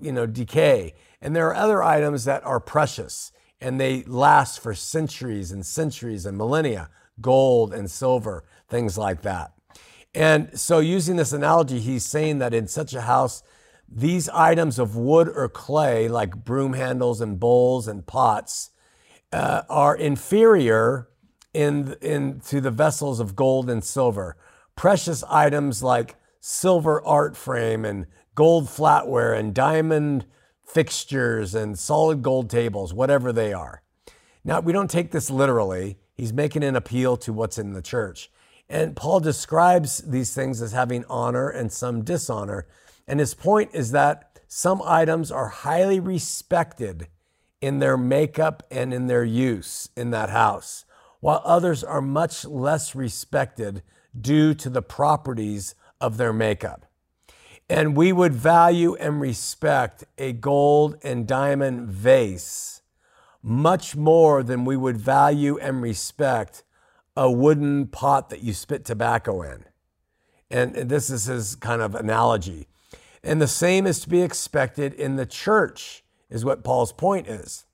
you 0.00 0.12
know, 0.12 0.26
decay. 0.26 0.94
And 1.20 1.36
there 1.36 1.48
are 1.48 1.54
other 1.54 1.82
items 1.82 2.24
that 2.24 2.44
are 2.44 2.60
precious 2.60 3.32
and 3.60 3.80
they 3.80 4.02
last 4.04 4.60
for 4.60 4.74
centuries 4.74 5.52
and 5.52 5.64
centuries 5.64 6.26
and 6.26 6.36
millennia 6.36 6.90
gold 7.20 7.72
and 7.72 7.90
silver, 7.90 8.42
things 8.72 8.98
like 8.98 9.22
that. 9.22 9.52
And 10.14 10.58
so, 10.58 10.80
using 10.80 11.16
this 11.16 11.32
analogy, 11.32 11.78
he's 11.78 12.04
saying 12.04 12.38
that 12.38 12.52
in 12.52 12.66
such 12.66 12.92
a 12.92 13.02
house, 13.02 13.44
these 13.88 14.28
items 14.30 14.78
of 14.78 14.96
wood 14.96 15.28
or 15.28 15.48
clay, 15.48 16.08
like 16.08 16.44
broom 16.44 16.72
handles 16.72 17.20
and 17.20 17.38
bowls 17.38 17.86
and 17.86 18.04
pots, 18.04 18.70
uh, 19.32 19.62
are 19.68 19.94
inferior 19.94 21.08
in, 21.54 21.94
in, 22.00 22.40
to 22.40 22.60
the 22.60 22.70
vessels 22.70 23.20
of 23.20 23.36
gold 23.36 23.70
and 23.70 23.84
silver. 23.84 24.36
Precious 24.74 25.22
items 25.24 25.82
like 25.82 26.16
silver 26.40 27.04
art 27.06 27.36
frame 27.36 27.84
and 27.84 28.06
gold 28.34 28.66
flatware 28.66 29.38
and 29.38 29.54
diamond 29.54 30.26
fixtures 30.66 31.54
and 31.54 31.78
solid 31.78 32.22
gold 32.22 32.48
tables, 32.50 32.92
whatever 32.94 33.32
they 33.32 33.52
are. 33.52 33.82
Now, 34.44 34.60
we 34.60 34.72
don't 34.72 34.90
take 34.90 35.10
this 35.10 35.30
literally. 35.30 35.98
He's 36.14 36.32
making 36.32 36.64
an 36.64 36.76
appeal 36.76 37.16
to 37.18 37.32
what's 37.32 37.58
in 37.58 37.74
the 37.74 37.82
church. 37.82 38.30
And 38.72 38.96
Paul 38.96 39.20
describes 39.20 39.98
these 39.98 40.34
things 40.34 40.62
as 40.62 40.72
having 40.72 41.04
honor 41.04 41.50
and 41.50 41.70
some 41.70 42.02
dishonor. 42.04 42.66
And 43.06 43.20
his 43.20 43.34
point 43.34 43.68
is 43.74 43.92
that 43.92 44.40
some 44.48 44.80
items 44.82 45.30
are 45.30 45.48
highly 45.48 46.00
respected 46.00 47.08
in 47.60 47.80
their 47.80 47.98
makeup 47.98 48.62
and 48.70 48.94
in 48.94 49.08
their 49.08 49.24
use 49.24 49.90
in 49.94 50.10
that 50.12 50.30
house, 50.30 50.86
while 51.20 51.42
others 51.44 51.84
are 51.84 52.00
much 52.00 52.46
less 52.46 52.94
respected 52.94 53.82
due 54.18 54.54
to 54.54 54.70
the 54.70 54.80
properties 54.80 55.74
of 56.00 56.16
their 56.16 56.32
makeup. 56.32 56.86
And 57.68 57.94
we 57.94 58.10
would 58.10 58.32
value 58.32 58.94
and 58.94 59.20
respect 59.20 60.04
a 60.16 60.32
gold 60.32 60.96
and 61.02 61.26
diamond 61.26 61.90
vase 61.90 62.80
much 63.42 63.94
more 63.94 64.42
than 64.42 64.64
we 64.64 64.76
would 64.78 64.96
value 64.96 65.58
and 65.58 65.82
respect 65.82 66.62
a 67.16 67.30
wooden 67.30 67.86
pot 67.86 68.30
that 68.30 68.42
you 68.42 68.54
spit 68.54 68.84
tobacco 68.84 69.42
in. 69.42 69.64
And 70.50 70.74
this 70.74 71.10
is 71.10 71.26
his 71.26 71.54
kind 71.54 71.80
of 71.80 71.94
analogy. 71.94 72.68
And 73.22 73.40
the 73.40 73.48
same 73.48 73.86
is 73.86 74.00
to 74.00 74.08
be 74.08 74.22
expected 74.22 74.92
in 74.94 75.16
the 75.16 75.26
church, 75.26 76.04
is 76.28 76.44
what 76.44 76.64
Paul's 76.64 76.92
point 76.92 77.26
is. 77.26 77.64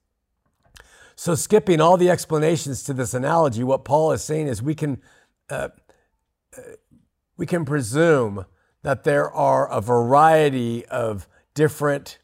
So, 1.17 1.35
skipping 1.35 1.81
all 1.81 1.97
the 1.97 2.11
explanations 2.11 2.85
to 2.85 2.93
this 2.93 3.15
analogy, 3.15 3.65
what 3.65 3.85
Paul 3.85 4.13
is 4.13 4.23
saying 4.23 4.47
is 4.47 4.63
we 4.63 4.75
can 4.75 5.03
uh, 5.51 5.71
we 7.37 7.47
can 7.47 7.65
presume 7.65 8.45
that 8.83 9.05
there 9.05 9.31
are 9.31 9.71
a 9.71 9.81
variety 9.81 10.85
of 10.87 11.27
different 11.55 12.19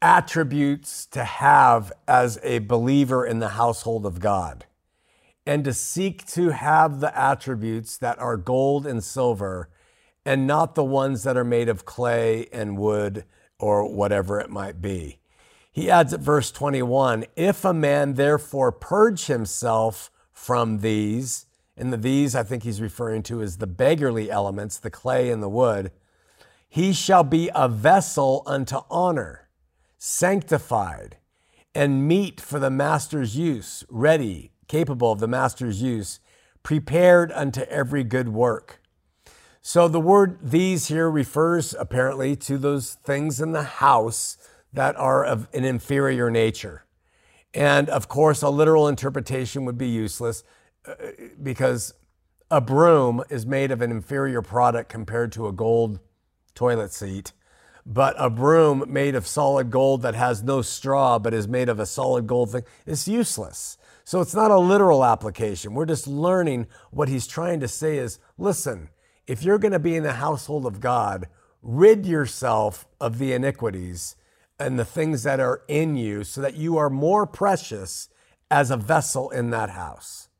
attributes 0.00 1.06
to 1.06 1.24
have 1.24 1.92
as 2.06 2.38
a 2.42 2.60
believer 2.60 3.26
in 3.26 3.40
the 3.40 3.50
household 3.50 4.06
of 4.06 4.20
God. 4.20 4.64
And 5.48 5.64
to 5.64 5.72
seek 5.72 6.26
to 6.32 6.50
have 6.50 7.00
the 7.00 7.18
attributes 7.18 7.96
that 7.96 8.18
are 8.18 8.36
gold 8.36 8.86
and 8.86 9.02
silver 9.02 9.70
and 10.22 10.46
not 10.46 10.74
the 10.74 10.84
ones 10.84 11.22
that 11.22 11.38
are 11.38 11.44
made 11.44 11.70
of 11.70 11.86
clay 11.86 12.48
and 12.52 12.76
wood 12.76 13.24
or 13.58 13.90
whatever 13.90 14.38
it 14.38 14.50
might 14.50 14.82
be. 14.82 15.20
He 15.72 15.90
adds 15.90 16.12
at 16.12 16.20
verse 16.20 16.50
21 16.50 17.24
If 17.34 17.64
a 17.64 17.72
man 17.72 18.12
therefore 18.12 18.72
purge 18.72 19.24
himself 19.24 20.10
from 20.34 20.80
these, 20.80 21.46
and 21.78 21.90
the 21.90 21.96
these 21.96 22.34
I 22.34 22.42
think 22.42 22.62
he's 22.62 22.82
referring 22.82 23.22
to 23.22 23.40
as 23.40 23.56
the 23.56 23.66
beggarly 23.66 24.30
elements, 24.30 24.76
the 24.76 24.90
clay 24.90 25.30
and 25.30 25.42
the 25.42 25.48
wood, 25.48 25.92
he 26.68 26.92
shall 26.92 27.24
be 27.24 27.50
a 27.54 27.70
vessel 27.70 28.42
unto 28.44 28.80
honor 28.90 29.48
sanctified, 29.96 31.16
and 31.74 32.06
meet 32.06 32.38
for 32.38 32.58
the 32.58 32.70
master's 32.70 33.34
use, 33.34 33.82
ready, 33.88 34.52
capable 34.68 35.10
of 35.10 35.20
the 35.20 35.28
master's 35.28 35.82
use, 35.82 36.20
prepared 36.62 37.32
unto 37.32 37.62
every 37.62 38.04
good 38.04 38.28
work. 38.28 38.80
So 39.60 39.88
the 39.88 40.00
word 40.00 40.38
these 40.42 40.88
here 40.88 41.10
refers 41.10 41.74
apparently 41.74 42.36
to 42.36 42.58
those 42.58 42.94
things 42.94 43.40
in 43.40 43.52
the 43.52 43.64
house 43.64 44.38
that 44.72 44.96
are 44.96 45.24
of 45.24 45.48
an 45.52 45.64
inferior 45.64 46.30
nature. 46.30 46.84
And 47.54 47.88
of 47.88 48.08
course, 48.08 48.42
a 48.42 48.50
literal 48.50 48.88
interpretation 48.88 49.64
would 49.64 49.78
be 49.78 49.88
useless 49.88 50.44
uh, 50.86 50.94
because 51.42 51.94
a 52.50 52.60
broom 52.60 53.22
is 53.30 53.46
made 53.46 53.70
of 53.70 53.82
an 53.82 53.90
inferior 53.90 54.42
product 54.42 54.88
compared 54.88 55.32
to 55.32 55.48
a 55.48 55.52
gold 55.52 55.98
toilet 56.54 56.92
seat 56.92 57.32
but 57.88 58.14
a 58.18 58.28
broom 58.28 58.84
made 58.86 59.14
of 59.14 59.26
solid 59.26 59.70
gold 59.70 60.02
that 60.02 60.14
has 60.14 60.42
no 60.42 60.60
straw 60.60 61.18
but 61.18 61.32
is 61.32 61.48
made 61.48 61.70
of 61.70 61.80
a 61.80 61.86
solid 61.86 62.26
gold 62.26 62.52
thing 62.52 62.62
is 62.84 63.08
useless. 63.08 63.78
So 64.08 64.22
it's 64.22 64.34
not 64.34 64.50
a 64.50 64.58
literal 64.58 65.04
application. 65.04 65.74
We're 65.74 65.84
just 65.84 66.06
learning 66.06 66.66
what 66.90 67.10
he's 67.10 67.26
trying 67.26 67.60
to 67.60 67.68
say 67.68 67.98
is 67.98 68.18
listen, 68.38 68.88
if 69.26 69.42
you're 69.42 69.58
going 69.58 69.72
to 69.72 69.78
be 69.78 69.96
in 69.96 70.02
the 70.02 70.14
household 70.14 70.64
of 70.64 70.80
God, 70.80 71.28
rid 71.60 72.06
yourself 72.06 72.86
of 73.02 73.18
the 73.18 73.34
iniquities 73.34 74.16
and 74.58 74.78
the 74.78 74.84
things 74.86 75.24
that 75.24 75.40
are 75.40 75.60
in 75.68 75.98
you 75.98 76.24
so 76.24 76.40
that 76.40 76.54
you 76.54 76.78
are 76.78 76.88
more 76.88 77.26
precious 77.26 78.08
as 78.50 78.70
a 78.70 78.78
vessel 78.78 79.28
in 79.28 79.50
that 79.50 79.68
house. 79.68 80.30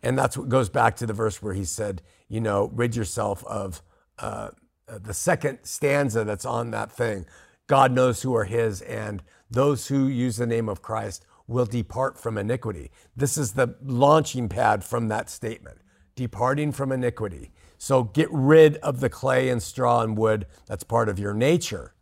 And 0.00 0.16
that's 0.16 0.38
what 0.38 0.48
goes 0.48 0.68
back 0.68 0.94
to 0.98 1.06
the 1.06 1.12
verse 1.12 1.42
where 1.42 1.54
he 1.54 1.64
said, 1.64 2.02
you 2.28 2.40
know, 2.40 2.70
rid 2.72 2.94
yourself 2.94 3.44
of 3.46 3.82
uh, 4.20 4.50
the 4.86 5.12
second 5.12 5.58
stanza 5.64 6.22
that's 6.22 6.46
on 6.46 6.70
that 6.70 6.92
thing. 6.92 7.26
God 7.66 7.90
knows 7.90 8.22
who 8.22 8.36
are 8.36 8.44
his, 8.44 8.80
and 8.80 9.24
those 9.50 9.88
who 9.88 10.06
use 10.06 10.36
the 10.36 10.46
name 10.46 10.68
of 10.68 10.82
Christ 10.82 11.24
will 11.48 11.66
depart 11.66 12.16
from 12.16 12.38
iniquity. 12.38 12.92
This 13.16 13.36
is 13.36 13.54
the 13.54 13.74
launching 13.82 14.48
pad 14.48 14.84
from 14.84 15.08
that 15.08 15.28
statement 15.28 15.78
departing 16.14 16.72
from 16.72 16.92
iniquity. 16.92 17.52
So 17.78 18.02
get 18.02 18.28
rid 18.32 18.76
of 18.78 19.00
the 19.00 19.08
clay 19.08 19.48
and 19.48 19.62
straw 19.62 20.02
and 20.02 20.16
wood 20.16 20.46
that's 20.66 20.82
part 20.82 21.08
of 21.08 21.18
your 21.18 21.32
nature. 21.32 21.94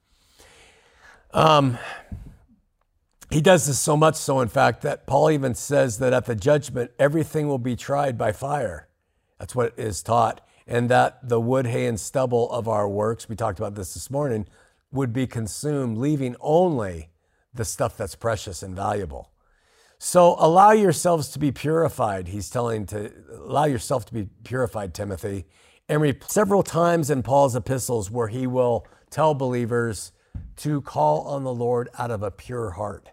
Um, 1.32 1.78
he 3.30 3.42
does 3.42 3.66
this 3.66 3.78
so 3.78 3.96
much 3.96 4.14
so, 4.16 4.40
in 4.40 4.48
fact, 4.48 4.82
that 4.82 5.06
Paul 5.06 5.30
even 5.30 5.54
says 5.54 5.98
that 5.98 6.12
at 6.14 6.24
the 6.24 6.34
judgment, 6.34 6.92
everything 6.98 7.46
will 7.46 7.58
be 7.58 7.76
tried 7.76 8.16
by 8.16 8.32
fire. 8.32 8.88
That's 9.38 9.54
what 9.54 9.74
is 9.78 10.02
taught 10.02 10.40
and 10.66 10.88
that 10.88 11.28
the 11.28 11.40
wood, 11.40 11.66
hay, 11.66 11.86
and 11.86 11.98
stubble 11.98 12.50
of 12.50 12.66
our 12.66 12.88
works, 12.88 13.28
we 13.28 13.36
talked 13.36 13.58
about 13.58 13.74
this 13.74 13.94
this 13.94 14.10
morning, 14.10 14.46
would 14.90 15.12
be 15.12 15.26
consumed, 15.26 15.98
leaving 15.98 16.34
only 16.40 17.10
the 17.54 17.64
stuff 17.64 17.96
that's 17.96 18.14
precious 18.14 18.62
and 18.62 18.74
valuable. 18.74 19.30
So 19.98 20.36
allow 20.38 20.72
yourselves 20.72 21.28
to 21.30 21.38
be 21.38 21.52
purified, 21.52 22.28
he's 22.28 22.50
telling 22.50 22.86
to 22.86 23.12
allow 23.32 23.64
yourself 23.64 24.04
to 24.06 24.14
be 24.14 24.28
purified, 24.44 24.92
Timothy. 24.92 25.46
And 25.88 26.02
re- 26.02 26.18
several 26.26 26.62
times 26.62 27.10
in 27.10 27.22
Paul's 27.22 27.56
epistles 27.56 28.10
where 28.10 28.28
he 28.28 28.46
will 28.46 28.86
tell 29.10 29.34
believers 29.34 30.12
to 30.56 30.80
call 30.82 31.22
on 31.22 31.44
the 31.44 31.54
Lord 31.54 31.88
out 31.98 32.10
of 32.10 32.22
a 32.22 32.30
pure 32.30 32.72
heart. 32.72 33.10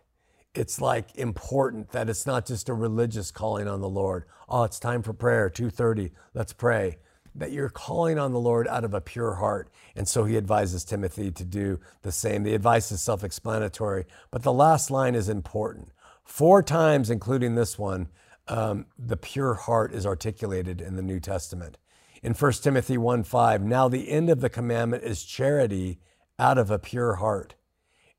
It's 0.56 0.82
like 0.82 1.16
important 1.16 1.92
that 1.92 2.10
it's 2.10 2.28
not 2.28 2.46
just 2.46 2.70
a 2.70 2.74
religious 2.74 3.32
calling 3.32 3.68
on 3.68 3.82
the 3.82 3.90
Lord. 3.90 4.26
Oh, 4.50 4.64
it's 4.64 4.80
time 4.80 5.02
for 5.02 5.14
prayer, 5.14 5.50
2:30. 5.50 6.12
Let's 6.34 6.54
pray 6.54 6.98
that 7.36 7.52
you're 7.52 7.70
calling 7.70 8.20
on 8.20 8.32
the 8.34 8.40
Lord 8.40 8.68
out 8.68 8.84
of 8.84 8.94
a 8.94 9.02
pure 9.02 9.36
heart. 9.36 9.70
And 9.96 10.08
so 10.08 10.26
he 10.26 10.38
advises 10.38 10.84
Timothy 10.84 11.32
to 11.32 11.44
do 11.44 11.80
the 12.04 12.12
same. 12.12 12.44
The 12.44 12.54
advice 12.54 12.92
is 12.92 13.02
self 13.02 13.24
explanatory, 13.24 14.06
but 14.32 14.44
the 14.44 14.54
last 14.54 14.92
line 14.92 15.16
is 15.16 15.30
important. 15.30 15.92
Four 16.24 16.64
times, 16.64 17.10
including 17.10 17.56
this 17.56 17.78
one, 17.78 18.10
um, 18.48 18.86
the 18.98 19.18
pure 19.18 19.54
heart 19.54 19.94
is 19.94 20.06
articulated 20.06 20.82
in 20.82 20.96
the 20.96 21.02
New 21.02 21.20
Testament. 21.20 21.78
In 22.22 22.34
1 22.34 22.52
Timothy 22.54 22.98
1 22.98 23.24
5, 23.24 23.64
now 23.64 23.88
the 23.88 24.10
end 24.10 24.30
of 24.30 24.42
the 24.42 24.50
commandment 24.50 25.04
is 25.04 25.24
charity 25.24 26.00
out 26.40 26.58
of 26.58 26.72
a 26.72 26.80
pure 26.80 27.16
heart 27.16 27.56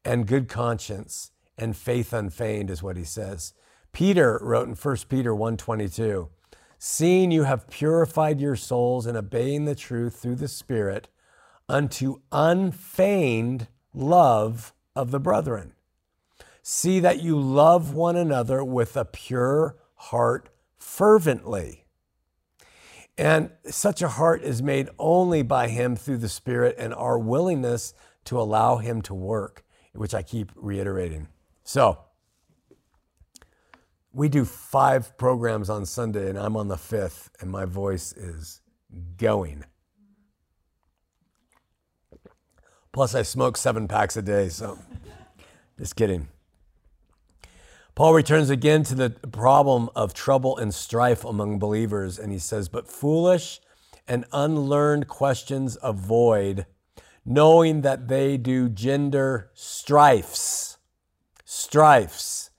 and 0.05 0.27
good 0.27 0.49
conscience 0.49 1.31
and 1.57 1.77
faith 1.77 2.13
unfeigned, 2.13 2.71
is 2.71 2.83
what 2.83 2.97
he 2.97 3.05
says. 3.05 3.55
Peter 3.93 4.39
wrote 4.43 4.69
in 4.69 4.75
1 4.75 4.97
Peter 5.09 5.35
1 5.35 5.57
22, 5.57 6.29
seeing 6.79 7.31
you 7.31 7.45
have 7.45 7.71
purified 7.71 8.41
your 8.41 8.57
souls 8.57 9.07
in 9.07 9.17
obeying 9.17 9.65
the 9.65 9.75
truth 9.75 10.17
through 10.17 10.35
the 10.35 10.49
Spirit 10.49 11.09
unto 11.69 12.21
unfeigned 12.33 13.69
love 13.95 14.75
of 14.97 15.11
the 15.11 15.21
brethren. 15.21 15.74
See 16.67 16.99
that 17.01 17.23
you 17.23 17.39
love 17.39 17.93
one 17.93 18.17
another 18.17 18.65
with 18.65 18.97
a 18.97 19.05
pure 19.05 19.77
heart 19.97 20.49
fervently. 20.79 21.85
And 23.19 23.51
such 23.67 24.01
a 24.01 24.09
heart 24.09 24.43
is 24.43 24.63
made 24.63 24.89
only 24.99 25.43
by 25.43 25.69
Him 25.69 25.95
through 25.95 26.17
the 26.17 26.29
Spirit 26.29 26.75
and 26.79 26.95
our 26.95 27.19
willingness 27.19 27.93
to 28.25 28.41
allow 28.41 28.79
Him 28.79 29.03
to 29.03 29.13
work, 29.13 29.63
which 29.93 30.15
I 30.15 30.23
keep 30.23 30.53
reiterating. 30.57 31.29
So, 31.65 31.99
we 34.15 34.31
do 34.31 34.47
five 34.47 35.19
programs 35.19 35.69
on 35.69 35.85
Sunday, 35.85 36.31
and 36.31 36.39
I'm 36.39 36.57
on 36.57 36.69
the 36.69 36.79
fifth, 36.79 37.29
and 37.43 37.51
my 37.51 37.67
voice 37.67 38.13
is 38.13 38.63
going. 39.19 39.65
Plus, 42.91 43.15
I 43.15 43.21
smoke 43.21 43.59
seven 43.59 43.87
packs 43.87 44.17
a 44.17 44.23
day, 44.23 44.49
so 44.49 44.79
just 45.77 45.95
kidding. 45.95 46.29
Paul 47.95 48.15
returns 48.15 48.51
again 48.51 48.83
to 48.85 48.95
the 48.95 49.11
problem 49.11 49.89
of 49.95 50.15
trouble 50.15 50.57
and 50.59 50.75
strife 50.75 51.25
among 51.25 51.59
believers, 51.59 52.19
and 52.19 52.33
he 52.33 52.39
says, 52.39 52.69
But 52.69 52.91
foolish 52.91 53.61
and 54.09 54.25
unlearned 54.33 55.09
questions 55.09 55.79
avoid, 55.83 56.67
knowing 57.25 57.83
that 57.83 58.09
they 58.09 58.37
do 58.37 58.69
gender 58.69 59.51
strifes. 59.55 60.79
Strifes 61.45 62.51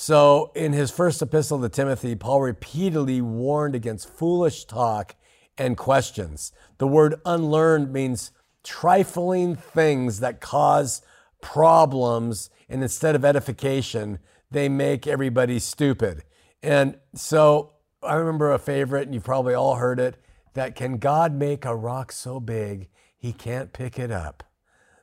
so, 0.00 0.52
in 0.54 0.74
his 0.74 0.92
first 0.92 1.20
epistle 1.22 1.60
to 1.60 1.68
Timothy, 1.68 2.14
Paul 2.14 2.40
repeatedly 2.40 3.20
warned 3.20 3.74
against 3.74 4.08
foolish 4.08 4.64
talk 4.64 5.16
and 5.58 5.76
questions. 5.76 6.52
The 6.78 6.86
word 6.86 7.16
unlearned 7.24 7.92
means 7.92 8.30
trifling 8.62 9.56
things 9.56 10.20
that 10.20 10.40
cause 10.40 11.02
problems, 11.42 12.48
and 12.68 12.80
instead 12.80 13.16
of 13.16 13.24
edification, 13.24 14.20
they 14.50 14.68
make 14.68 15.06
everybody 15.06 15.58
stupid. 15.58 16.24
And 16.62 16.98
so, 17.14 17.72
I 18.02 18.14
remember 18.14 18.52
a 18.52 18.58
favorite, 18.58 19.02
and 19.02 19.14
you've 19.14 19.24
probably 19.24 19.54
all 19.54 19.76
heard 19.76 19.98
it 19.98 20.16
that 20.54 20.74
can 20.74 20.98
God 20.98 21.32
make 21.32 21.64
a 21.64 21.74
rock 21.74 22.12
so 22.12 22.40
big 22.40 22.88
he 23.16 23.32
can't 23.32 23.72
pick 23.72 23.98
it 23.98 24.10
up? 24.10 24.44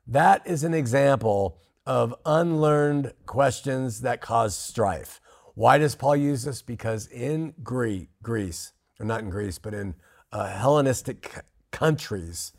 That 0.08 0.46
is 0.46 0.64
an 0.64 0.74
example 0.74 1.58
of 1.86 2.16
unlearned 2.26 3.14
questions 3.26 4.02
that 4.02 4.22
cause 4.22 4.58
strife. 4.58 5.22
Why 5.54 5.78
does 5.78 5.96
Paul 5.96 6.16
use 6.16 6.44
this? 6.44 6.62
Because 6.62 7.08
in 7.08 7.54
Greece, 7.64 8.74
or 9.00 9.06
not 9.06 9.22
in 9.22 9.30
Greece, 9.30 9.58
but 9.58 9.74
in 9.74 9.96
uh, 10.32 10.48
Hellenistic 10.48 11.34
countries, 11.72 12.52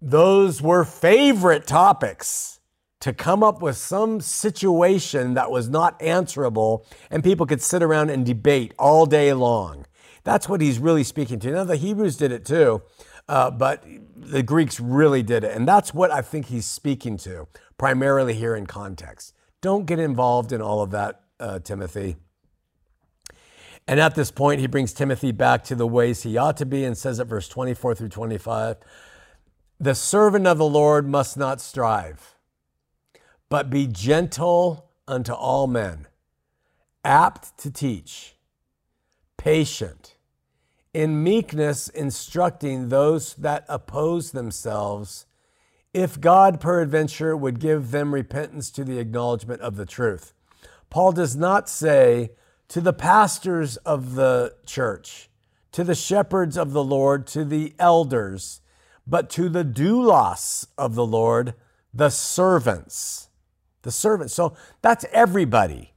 those 0.00 0.62
were 0.62 0.84
favorite 0.84 1.66
topics 1.66 2.60
to 3.00 3.12
come 3.12 3.42
up 3.42 3.60
with 3.60 3.76
some 3.76 4.20
situation 4.20 5.34
that 5.34 5.50
was 5.50 5.68
not 5.68 6.00
answerable 6.00 6.86
and 7.10 7.22
people 7.22 7.46
could 7.46 7.62
sit 7.62 7.82
around 7.82 8.10
and 8.10 8.24
debate 8.24 8.74
all 8.78 9.06
day 9.06 9.32
long. 9.32 9.86
That's 10.24 10.48
what 10.48 10.60
he's 10.60 10.78
really 10.78 11.04
speaking 11.04 11.38
to. 11.40 11.52
Now, 11.52 11.64
the 11.64 11.76
Hebrews 11.76 12.16
did 12.16 12.32
it 12.32 12.44
too, 12.44 12.82
uh, 13.28 13.50
but 13.50 13.84
the 14.16 14.42
Greeks 14.42 14.80
really 14.80 15.22
did 15.22 15.44
it. 15.44 15.52
And 15.54 15.68
that's 15.68 15.94
what 15.94 16.10
I 16.10 16.20
think 16.22 16.46
he's 16.46 16.66
speaking 16.66 17.16
to, 17.18 17.46
primarily 17.78 18.34
here 18.34 18.56
in 18.56 18.66
context. 18.66 19.34
Don't 19.60 19.86
get 19.86 19.98
involved 19.98 20.52
in 20.52 20.60
all 20.60 20.82
of 20.82 20.90
that, 20.90 21.20
uh, 21.38 21.60
Timothy. 21.60 22.16
And 23.88 24.00
at 24.00 24.14
this 24.14 24.30
point, 24.30 24.60
he 24.60 24.66
brings 24.66 24.92
Timothy 24.92 25.30
back 25.30 25.62
to 25.64 25.74
the 25.74 25.86
ways 25.86 26.22
he 26.22 26.36
ought 26.36 26.56
to 26.56 26.66
be 26.66 26.84
and 26.84 26.98
says 26.98 27.20
at 27.20 27.28
verse 27.28 27.48
24 27.48 27.94
through 27.94 28.08
25 28.08 28.76
The 29.78 29.94
servant 29.94 30.46
of 30.46 30.58
the 30.58 30.66
Lord 30.66 31.08
must 31.08 31.36
not 31.36 31.60
strive, 31.60 32.35
but 33.48 33.70
be 33.70 33.86
gentle 33.86 34.90
unto 35.06 35.32
all 35.32 35.66
men, 35.66 36.06
apt 37.04 37.56
to 37.58 37.70
teach, 37.70 38.34
patient, 39.36 40.16
in 40.92 41.22
meekness 41.22 41.88
instructing 41.88 42.88
those 42.88 43.34
that 43.34 43.64
oppose 43.68 44.30
themselves, 44.32 45.26
if 45.92 46.20
God 46.20 46.60
peradventure 46.60 47.36
would 47.36 47.60
give 47.60 47.90
them 47.90 48.12
repentance 48.12 48.70
to 48.72 48.84
the 48.84 48.98
acknowledgement 48.98 49.60
of 49.60 49.76
the 49.76 49.86
truth. 49.86 50.32
Paul 50.90 51.12
does 51.12 51.36
not 51.36 51.68
say, 51.68 52.30
to 52.68 52.80
the 52.80 52.92
pastors 52.92 53.76
of 53.78 54.14
the 54.14 54.54
church, 54.66 55.30
to 55.72 55.84
the 55.84 55.94
shepherds 55.94 56.56
of 56.56 56.72
the 56.72 56.82
Lord, 56.82 57.26
to 57.28 57.44
the 57.44 57.74
elders, 57.78 58.60
but 59.06 59.30
to 59.30 59.48
the 59.48 59.64
doulos 59.64 60.66
of 60.76 60.94
the 60.94 61.06
Lord, 61.06 61.54
the 61.94 62.10
servants. 62.10 63.25
The 63.86 63.92
servant. 63.92 64.32
So 64.32 64.56
that's 64.82 65.04
everybody. 65.12 65.92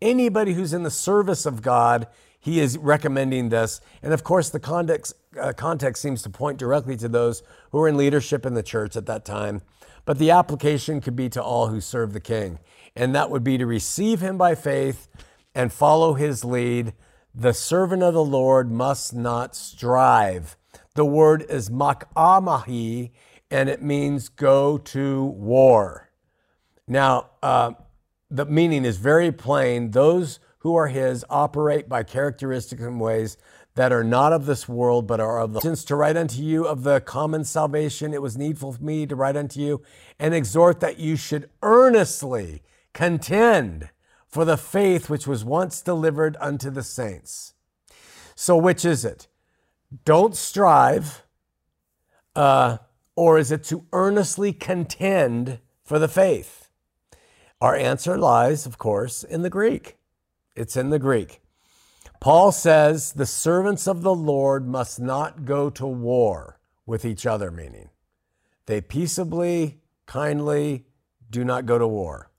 Anybody 0.00 0.54
who's 0.54 0.72
in 0.72 0.82
the 0.82 0.90
service 0.90 1.44
of 1.44 1.60
God, 1.60 2.06
he 2.40 2.58
is 2.58 2.78
recommending 2.78 3.50
this. 3.50 3.82
And 4.02 4.14
of 4.14 4.24
course, 4.24 4.48
the 4.48 4.58
context, 4.58 5.12
uh, 5.38 5.52
context 5.52 6.00
seems 6.00 6.22
to 6.22 6.30
point 6.30 6.56
directly 6.56 6.96
to 6.96 7.06
those 7.06 7.42
who 7.70 7.76
were 7.80 7.88
in 7.88 7.98
leadership 7.98 8.46
in 8.46 8.54
the 8.54 8.62
church 8.62 8.96
at 8.96 9.04
that 9.04 9.26
time. 9.26 9.60
But 10.06 10.16
the 10.16 10.30
application 10.30 11.02
could 11.02 11.16
be 11.16 11.28
to 11.28 11.42
all 11.42 11.66
who 11.66 11.82
serve 11.82 12.14
the 12.14 12.18
king. 12.20 12.60
And 12.96 13.14
that 13.14 13.28
would 13.28 13.44
be 13.44 13.58
to 13.58 13.66
receive 13.66 14.22
him 14.22 14.38
by 14.38 14.54
faith 14.54 15.06
and 15.54 15.70
follow 15.70 16.14
his 16.14 16.46
lead. 16.46 16.94
The 17.34 17.52
servant 17.52 18.02
of 18.02 18.14
the 18.14 18.24
Lord 18.24 18.72
must 18.72 19.14
not 19.14 19.54
strive. 19.54 20.56
The 20.94 21.04
word 21.04 21.44
is 21.50 21.68
makamahi, 21.68 23.10
and 23.50 23.68
it 23.68 23.82
means 23.82 24.30
go 24.30 24.78
to 24.78 25.24
war. 25.26 26.07
Now, 26.88 27.30
uh, 27.42 27.72
the 28.30 28.46
meaning 28.46 28.84
is 28.84 28.96
very 28.96 29.30
plain. 29.30 29.90
Those 29.90 30.40
who 30.60 30.74
are 30.74 30.88
his 30.88 31.24
operate 31.30 31.88
by 31.88 32.02
characteristics 32.02 32.82
and 32.82 33.00
ways 33.00 33.36
that 33.74 33.92
are 33.92 34.02
not 34.02 34.32
of 34.32 34.46
this 34.46 34.68
world, 34.68 35.06
but 35.06 35.20
are 35.20 35.40
of 35.40 35.52
the. 35.52 35.60
Since 35.60 35.84
to 35.84 35.96
write 35.96 36.16
unto 36.16 36.42
you 36.42 36.66
of 36.66 36.82
the 36.82 37.00
common 37.00 37.44
salvation, 37.44 38.12
it 38.12 38.20
was 38.20 38.36
needful 38.36 38.72
for 38.72 38.82
me 38.82 39.06
to 39.06 39.14
write 39.14 39.36
unto 39.36 39.60
you 39.60 39.82
and 40.18 40.34
exhort 40.34 40.80
that 40.80 40.98
you 40.98 41.14
should 41.14 41.48
earnestly 41.62 42.62
contend 42.92 43.90
for 44.26 44.44
the 44.44 44.56
faith 44.56 45.08
which 45.08 45.26
was 45.26 45.44
once 45.44 45.80
delivered 45.80 46.36
unto 46.40 46.70
the 46.70 46.82
saints. 46.82 47.54
So, 48.34 48.56
which 48.56 48.84
is 48.84 49.04
it? 49.04 49.28
Don't 50.04 50.34
strive, 50.34 51.22
uh, 52.34 52.78
or 53.14 53.38
is 53.38 53.52
it 53.52 53.64
to 53.64 53.84
earnestly 53.92 54.52
contend 54.52 55.60
for 55.84 55.98
the 55.98 56.08
faith? 56.08 56.67
Our 57.60 57.74
answer 57.74 58.16
lies, 58.16 58.66
of 58.66 58.78
course, 58.78 59.24
in 59.24 59.42
the 59.42 59.50
Greek. 59.50 59.96
It's 60.54 60.76
in 60.76 60.90
the 60.90 60.98
Greek. 60.98 61.40
Paul 62.20 62.52
says 62.52 63.12
the 63.12 63.26
servants 63.26 63.86
of 63.86 64.02
the 64.02 64.14
Lord 64.14 64.66
must 64.66 65.00
not 65.00 65.44
go 65.44 65.70
to 65.70 65.86
war 65.86 66.58
with 66.86 67.04
each 67.04 67.26
other, 67.26 67.50
meaning 67.50 67.90
they 68.66 68.80
peaceably, 68.80 69.80
kindly 70.06 70.86
do 71.30 71.44
not 71.44 71.66
go 71.66 71.78
to 71.78 71.86
war. 71.86 72.30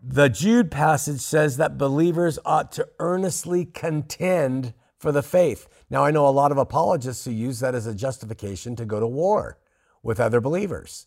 The 0.00 0.28
Jude 0.28 0.70
passage 0.70 1.20
says 1.20 1.56
that 1.56 1.78
believers 1.78 2.38
ought 2.44 2.70
to 2.72 2.88
earnestly 3.00 3.64
contend 3.64 4.72
for 4.96 5.10
the 5.10 5.22
faith. 5.22 5.68
Now, 5.90 6.04
I 6.04 6.12
know 6.12 6.28
a 6.28 6.30
lot 6.30 6.52
of 6.52 6.58
apologists 6.58 7.24
who 7.24 7.32
use 7.32 7.60
that 7.60 7.74
as 7.74 7.86
a 7.86 7.94
justification 7.94 8.76
to 8.76 8.84
go 8.84 9.00
to 9.00 9.06
war 9.06 9.58
with 10.02 10.20
other 10.20 10.40
believers. 10.40 11.06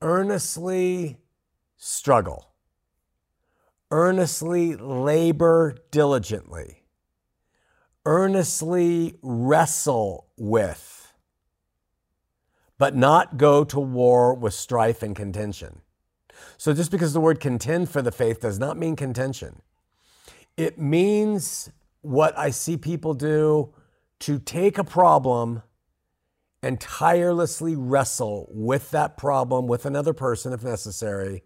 earnestly 0.00 1.18
struggle. 1.76 2.46
Earnestly 3.90 4.76
labor 4.76 5.74
diligently. 5.90 6.84
Earnestly 8.06 9.18
wrestle 9.20 10.28
with, 10.36 10.89
but 12.80 12.96
not 12.96 13.36
go 13.36 13.62
to 13.62 13.78
war 13.78 14.32
with 14.32 14.54
strife 14.54 15.02
and 15.02 15.14
contention. 15.14 15.82
So 16.56 16.72
just 16.72 16.90
because 16.90 17.12
the 17.12 17.20
word 17.20 17.38
contend 17.38 17.90
for 17.90 18.00
the 18.00 18.10
faith 18.10 18.40
does 18.40 18.58
not 18.58 18.78
mean 18.78 18.96
contention, 18.96 19.60
it 20.56 20.78
means 20.78 21.70
what 22.00 22.36
I 22.38 22.48
see 22.48 22.78
people 22.78 23.12
do 23.12 23.74
to 24.20 24.38
take 24.38 24.78
a 24.78 24.84
problem 24.84 25.62
and 26.62 26.80
tirelessly 26.80 27.76
wrestle 27.76 28.48
with 28.50 28.90
that 28.92 29.18
problem 29.18 29.66
with 29.66 29.84
another 29.84 30.14
person 30.14 30.54
if 30.54 30.64
necessary 30.64 31.42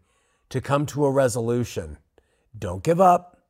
to 0.51 0.61
come 0.61 0.87
to 0.87 1.05
a 1.05 1.11
resolution. 1.11 1.99
Don't 2.57 2.85
give 2.85 3.01
up. 3.01 3.43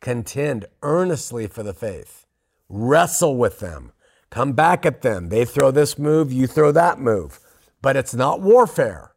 Contend 0.00 0.66
earnestly 0.82 1.46
for 1.46 1.62
the 1.62 1.74
faith. 1.74 2.26
Wrestle 2.68 3.36
with 3.36 3.60
them. 3.60 3.92
Come 4.34 4.52
back 4.52 4.84
at 4.84 5.02
them. 5.02 5.28
They 5.28 5.44
throw 5.44 5.70
this 5.70 5.96
move, 5.96 6.32
you 6.32 6.48
throw 6.48 6.72
that 6.72 6.98
move. 6.98 7.38
But 7.80 7.94
it's 7.94 8.14
not 8.14 8.40
warfare. 8.40 9.12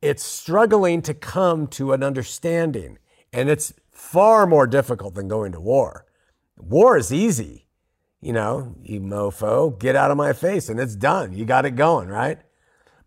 It's 0.00 0.22
struggling 0.22 1.02
to 1.02 1.14
come 1.14 1.66
to 1.78 1.92
an 1.92 2.04
understanding. 2.04 2.98
And 3.32 3.50
it's 3.50 3.72
far 3.90 4.46
more 4.46 4.68
difficult 4.68 5.16
than 5.16 5.26
going 5.26 5.50
to 5.50 5.60
war. 5.60 6.06
War 6.56 6.96
is 6.96 7.12
easy. 7.12 7.66
You 8.20 8.34
know, 8.34 8.76
you 8.84 9.00
mofo, 9.00 9.76
get 9.80 9.96
out 9.96 10.12
of 10.12 10.16
my 10.16 10.32
face 10.32 10.68
and 10.68 10.78
it's 10.78 10.94
done. 10.94 11.32
You 11.32 11.44
got 11.44 11.66
it 11.66 11.74
going, 11.74 12.06
right? 12.06 12.38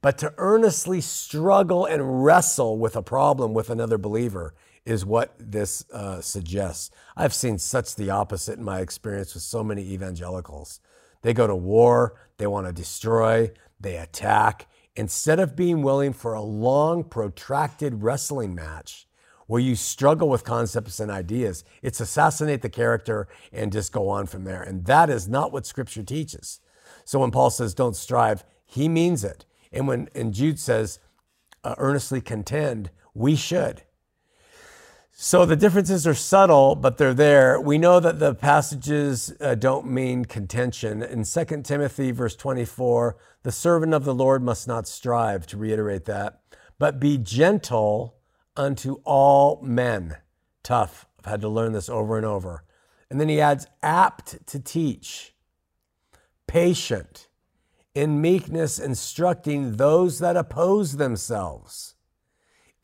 But 0.01 0.17
to 0.17 0.33
earnestly 0.37 0.99
struggle 0.99 1.85
and 1.85 2.25
wrestle 2.25 2.77
with 2.77 2.97
a 2.97 3.01
problem 3.01 3.53
with 3.53 3.69
another 3.69 3.97
believer 3.97 4.55
is 4.85 5.05
what 5.05 5.33
this 5.39 5.85
uh, 5.93 6.19
suggests. 6.19 6.91
I've 7.15 7.33
seen 7.33 7.59
such 7.59 7.95
the 7.95 8.09
opposite 8.09 8.57
in 8.57 8.65
my 8.65 8.81
experience 8.81 9.33
with 9.33 9.43
so 9.43 9.63
many 9.63 9.83
evangelicals. 9.83 10.81
They 11.25 11.33
go 11.33 11.47
to 11.47 11.55
war, 11.55 12.13
they 12.38 12.45
want 12.45 12.67
to 12.67 12.71
destroy, 12.71 13.49
they 13.79 13.97
attack, 13.97 14.67
instead 14.95 15.39
of 15.39 15.55
being 15.55 15.81
willing 15.81 16.13
for 16.13 16.35
a 16.35 16.41
long, 16.43 17.03
protracted 17.03 18.03
wrestling 18.03 18.53
match 18.53 19.07
where 19.47 19.59
you 19.59 19.75
struggle 19.75 20.29
with 20.29 20.43
concepts 20.43 20.99
and 20.99 21.09
ideas. 21.09 21.63
It's 21.81 21.99
assassinate 21.99 22.61
the 22.61 22.69
character 22.69 23.27
and 23.51 23.71
just 23.71 23.91
go 23.91 24.07
on 24.07 24.27
from 24.27 24.43
there. 24.43 24.61
And 24.61 24.85
that 24.85 25.09
is 25.09 25.27
not 25.27 25.51
what 25.51 25.65
Scripture 25.65 26.03
teaches. 26.03 26.59
So 27.05 27.17
when 27.17 27.31
Paul 27.31 27.49
says 27.49 27.73
don't 27.73 27.95
strive, 27.95 28.43
he 28.63 28.88
means 28.88 29.23
it. 29.23 29.45
And 29.71 29.88
when 29.88 30.09
and 30.13 30.31
Jude 30.31 30.59
says, 30.59 30.99
uh, 31.63 31.73
earnestly 31.79 32.21
contend, 32.21 32.91
we 33.15 33.35
should. 33.35 33.81
So 35.17 35.45
the 35.45 35.56
differences 35.56 36.06
are 36.06 36.13
subtle, 36.13 36.75
but 36.75 36.97
they're 36.97 37.13
there. 37.13 37.58
We 37.58 37.78
know 37.78 38.01
that 38.01 38.19
the 38.19 38.36
passages 38.36 39.34
uh, 39.39 39.56
don't 39.56 39.88
mean 39.88 40.25
contention. 40.25 41.01
In 41.01 41.23
2 41.23 41.62
Timothy, 41.63 42.12
verse 42.12 42.36
24, 42.36 43.15
the 43.43 43.51
servant 43.51 43.93
of 43.93 44.04
the 44.04 44.13
Lord 44.13 44.43
must 44.43 44.67
not 44.67 44.89
strive, 44.89 45.47
to 45.47 45.58
reiterate 45.58 46.04
that, 46.04 46.41
but 46.78 46.99
be 46.99 47.17
gentle 47.17 48.17
unto 48.58 48.95
all 49.06 49.62
men. 49.62 50.17
Tough. 50.63 51.08
I've 51.19 51.32
had 51.32 51.41
to 51.41 51.49
learn 51.49 51.71
this 51.71 51.88
over 51.88 52.17
and 52.17 52.25
over. 52.25 52.65
And 53.10 53.17
then 53.17 53.30
he 53.30 53.39
adds, 53.39 53.67
apt 53.82 54.45
to 54.47 54.60
teach, 54.60 55.34
patient, 56.45 57.30
in 57.93 58.19
meekness 58.19 58.80
instructing 58.80 59.78
those 59.78 60.19
that 60.19 60.36
oppose 60.36 60.97
themselves, 60.97 61.95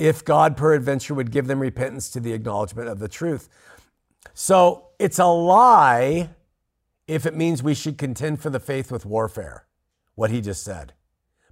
if 0.02 0.26
God 0.26 0.58
peradventure 0.58 1.14
would 1.14 1.30
give 1.30 1.46
them 1.46 1.60
repentance 1.60 2.10
to 2.10 2.20
the 2.20 2.34
acknowledgement 2.34 2.90
of 2.90 2.98
the 2.98 3.08
truth. 3.08 3.48
So 4.34 4.88
it's 4.98 5.20
a 5.20 5.28
lie 5.28 6.32
if 7.08 7.28
it 7.28 7.36
means 7.36 7.62
we 7.62 7.76
should 7.76 8.00
contend 8.00 8.42
for 8.42 8.50
the 8.50 8.60
faith 8.60 8.92
with 8.92 9.06
warfare, 9.06 9.68
what 10.16 10.32
he 10.32 10.42
just 10.42 10.64
said. 10.64 10.94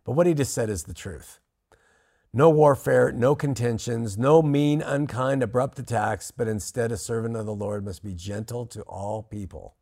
But 0.04 0.14
what 0.14 0.26
he 0.26 0.34
just 0.34 0.52
said 0.52 0.68
is 0.68 0.84
the 0.84 0.96
truth. 0.96 1.40
No 2.34 2.50
warfare, 2.50 3.12
no 3.12 3.36
contentions, 3.36 4.18
no 4.18 4.42
mean, 4.42 4.82
unkind, 4.82 5.44
abrupt 5.44 5.78
attacks, 5.78 6.32
but 6.32 6.48
instead 6.48 6.92
a 6.92 6.98
servant 6.98 7.36
of 7.36 7.46
the 7.46 7.54
Lord 7.54 7.86
must 7.86 8.04
be 8.04 8.16
gentle 8.16 8.66
to 8.68 8.82
all 8.82 9.22
people, 9.22 9.76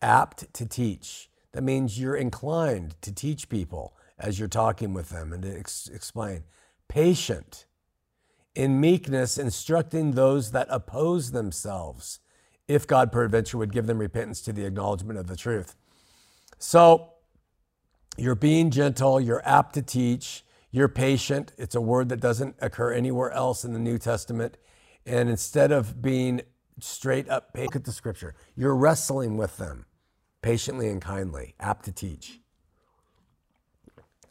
apt 0.00 0.54
to 0.54 0.64
teach 0.64 1.28
that 1.52 1.62
means 1.62 2.00
you're 2.00 2.16
inclined 2.16 2.94
to 3.02 3.12
teach 3.12 3.50
people 3.50 3.94
as 4.18 4.38
you're 4.38 4.48
talking 4.48 4.94
with 4.94 5.10
them 5.10 5.34
and 5.34 5.42
to 5.42 5.58
ex- 5.58 5.90
explain. 5.92 6.44
Patient 6.88 7.66
in 8.54 8.80
meekness, 8.80 9.38
instructing 9.38 10.12
those 10.12 10.50
that 10.50 10.66
oppose 10.70 11.30
themselves, 11.30 12.20
if 12.66 12.86
God 12.86 13.12
peradventure 13.12 13.56
would 13.56 13.72
give 13.72 13.86
them 13.86 13.98
repentance 13.98 14.40
to 14.42 14.52
the 14.52 14.64
acknowledgement 14.64 15.18
of 15.18 15.28
the 15.28 15.36
truth. 15.36 15.76
So 16.58 17.12
you're 18.16 18.34
being 18.34 18.70
gentle, 18.70 19.20
you're 19.20 19.46
apt 19.46 19.74
to 19.74 19.82
teach, 19.82 20.44
you're 20.70 20.88
patient. 20.88 21.52
It's 21.56 21.74
a 21.74 21.80
word 21.80 22.08
that 22.08 22.20
doesn't 22.20 22.56
occur 22.60 22.92
anywhere 22.92 23.30
else 23.30 23.64
in 23.64 23.72
the 23.72 23.78
New 23.78 23.96
Testament. 23.96 24.56
And 25.06 25.28
instead 25.28 25.70
of 25.70 26.02
being 26.02 26.42
straight 26.80 27.28
up, 27.28 27.50
look 27.54 27.76
at 27.76 27.84
the 27.84 27.92
scripture, 27.92 28.34
you're 28.56 28.74
wrestling 28.74 29.36
with 29.36 29.56
them 29.56 29.86
patiently 30.42 30.88
and 30.88 31.00
kindly, 31.00 31.54
apt 31.60 31.84
to 31.84 31.92
teach. 31.92 32.40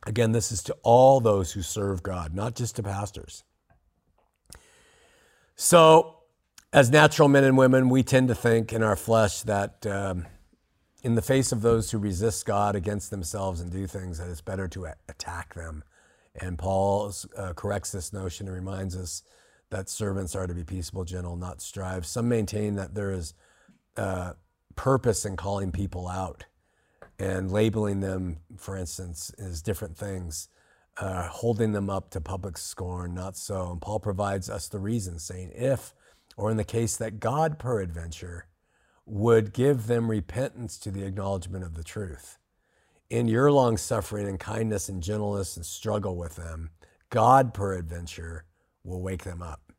Again, 0.08 0.32
this 0.32 0.54
is 0.54 0.63
to 0.63 0.78
all 0.84 1.20
those 1.20 1.52
who 1.52 1.62
serve 1.62 2.02
God, 2.02 2.34
not 2.34 2.56
just 2.56 2.78
to 2.78 2.84
pastors. 2.84 3.43
So, 5.58 6.20
as 6.72 6.89
natural 6.89 7.28
men 7.28 7.43
and 7.43 7.58
women, 7.58 7.89
we 7.89 8.04
tend 8.04 8.30
to 8.30 8.36
think 8.36 8.72
in 8.72 8.84
our 8.84 8.96
flesh 8.96 9.41
that 9.41 9.86
um, 9.86 10.26
in 11.04 11.15
the 11.15 11.22
face 11.22 11.52
of 11.52 11.62
those 11.62 11.91
who 11.91 11.98
resist 11.98 12.46
God 12.46 12.74
against 12.74 13.12
themselves 13.12 13.60
and 13.60 13.70
do 13.70 13.86
things, 13.86 14.17
that 14.20 14.30
it's 14.30 14.39
better 14.39 14.70
to 14.70 14.88
attack 15.10 15.56
them. 15.56 15.84
And 16.36 16.58
Paul 16.58 17.12
uh, 17.36 17.52
corrects 17.52 17.91
this 17.91 18.13
notion 18.13 18.48
and 18.48 18.56
reminds 18.56 18.96
us 18.96 19.24
that 19.72 19.89
servants 19.89 20.36
are 20.36 20.48
to 20.48 20.54
be 20.54 20.63
peaceable, 20.63 21.04
gentle, 21.04 21.36
not 21.36 21.62
strive. 21.62 22.06
Some 22.06 22.30
maintain 22.30 22.76
that 22.76 22.96
there 22.96 23.12
is 23.12 23.34
uh, 23.98 24.34
purpose 24.78 25.26
in 25.26 25.36
calling 25.36 25.74
people 25.74 26.08
out 26.08 26.46
and 27.20 27.52
labeling 27.52 28.00
them, 28.00 28.38
for 28.58 28.78
instance, 28.78 29.32
as 29.40 29.62
different 29.62 29.98
things 29.98 30.50
uh, 31.00 31.28
holding 31.28 31.74
them 31.74 31.90
up 31.90 32.10
to 32.12 32.22
public 32.22 32.58
scorn, 32.58 33.14
not 33.14 33.38
so. 33.38 33.72
And 33.72 33.82
Paul 33.82 34.00
provides 34.00 34.50
us 34.50 34.68
the 34.68 34.80
reason, 34.80 35.20
saying, 35.20 35.52
if, 35.54 35.94
or 36.36 36.50
in 36.52 36.58
the 36.58 36.64
case 36.64 36.98
that 36.98 37.20
God 37.20 37.60
peradventure 37.60 38.48
would 39.06 39.54
give 39.54 39.88
them 39.88 40.10
repentance 40.10 40.78
to 40.80 40.92
the 40.92 41.04
acknowledgement 41.04 41.64
of 41.64 41.76
the 41.76 41.84
truth. 41.84 42.38
In 43.10 43.28
your 43.28 43.52
long 43.52 43.78
suffering 43.78 44.28
and 44.28 44.40
kindness 44.40 44.90
and 44.90 45.02
gentleness 45.02 45.56
and 45.56 45.66
struggle 45.66 46.18
with 46.18 46.36
them, 46.36 46.72
God 47.10 47.54
peradventure 47.54 48.44
will 48.84 49.02
wake 49.02 49.24
them 49.24 49.42
up 49.42 49.72